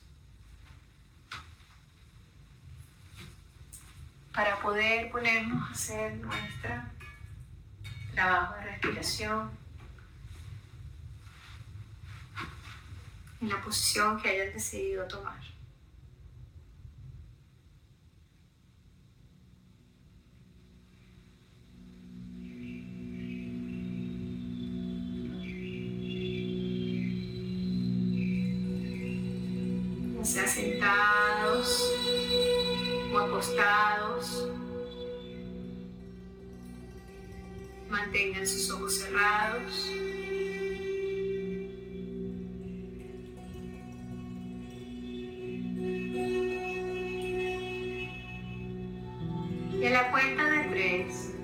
para 4.33 4.61
poder 4.61 5.11
ponernos 5.11 5.69
a 5.69 5.73
hacer 5.73 6.17
nuestro 6.19 6.71
trabajo 8.15 8.55
de 8.55 8.63
respiración 8.63 9.51
en 13.41 13.49
la 13.49 13.61
posición 13.63 14.21
que 14.21 14.29
hayan 14.29 14.53
decidido 14.53 15.07
tomar. 15.07 15.58
O 33.39 33.41
acostados. 33.41 34.49
Mantengan 37.89 38.47
sus 38.47 38.71
ojos 38.71 38.99
cerrados. 38.99 39.93
Y 49.81 49.87
a 49.87 49.91
la 49.91 50.11
cuenta 50.11 50.45
de 50.51 50.65
tres, 50.71 51.35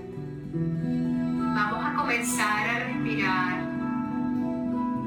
vamos 0.52 1.85
a 1.85 1.94
comenzar 1.96 2.68
a 2.68 2.88
respirar 2.88 3.64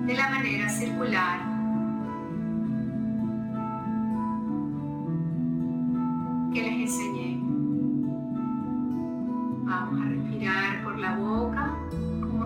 de 0.05 0.13
la 0.13 0.29
manera 0.29 0.69
circular 0.69 1.56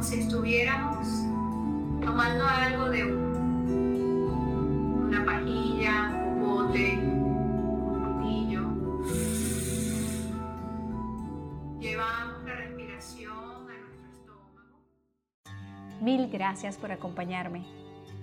si 0.02 0.20
estuviéramos 0.20 1.08
tomando 2.04 2.46
algo 2.46 2.90
de 2.90 3.06
una 5.06 5.24
pajilla, 5.24 6.10
un 6.26 6.40
bote, 6.40 6.98
un 6.98 8.02
puntillo. 8.04 8.62
Llevamos 11.80 12.44
la 12.46 12.56
respiración 12.56 13.32
a 13.32 13.78
nuestro 13.78 14.10
estómago. 14.12 14.80
Mil 16.02 16.30
gracias 16.30 16.78
por 16.78 16.92
acompañarme. 16.92 17.64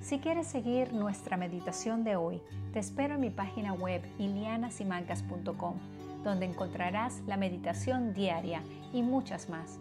Si 0.00 0.18
quieres 0.18 0.48
seguir 0.48 0.92
nuestra 0.92 1.36
meditación 1.36 2.02
de 2.02 2.16
hoy, 2.16 2.42
te 2.72 2.80
espero 2.80 3.14
en 3.14 3.20
mi 3.20 3.30
página 3.30 3.72
web 3.72 4.02
ilianasimancas.com, 4.18 5.76
donde 6.24 6.46
encontrarás 6.46 7.20
la 7.26 7.36
meditación 7.36 8.14
diaria 8.14 8.62
y 8.92 9.02
muchas 9.02 9.48
más 9.48 9.78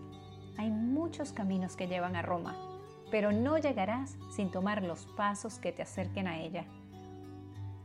hay 0.57 0.71
muchos 0.71 1.31
caminos 1.31 1.75
que 1.75 1.87
llevan 1.87 2.15
a 2.15 2.23
Roma, 2.23 2.55
pero 3.11 3.31
no 3.31 3.57
llegarás 3.57 4.17
sin 4.35 4.49
tomar 4.49 4.83
los 4.83 5.05
pasos 5.05 5.59
que 5.59 5.71
te 5.71 5.83
acerquen 5.83 6.27
a 6.27 6.39
ella. 6.41 6.65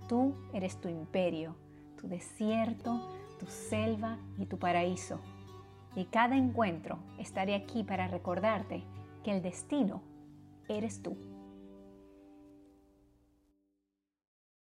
Tú 0.08 0.34
eres 0.52 0.80
tu 0.80 0.88
imperio, 0.88 1.54
tu 2.00 2.08
desierto, 2.08 2.98
tu 3.38 3.46
selva 3.46 4.18
y 4.38 4.46
tu 4.46 4.58
paraíso. 4.58 5.20
Y 5.94 6.06
cada 6.06 6.36
encuentro 6.36 6.98
estaré 7.18 7.54
aquí 7.54 7.84
para 7.84 8.08
recordarte 8.08 8.82
que 9.22 9.32
el 9.32 9.42
destino 9.42 10.02
eres 10.68 11.02
tú. 11.02 11.16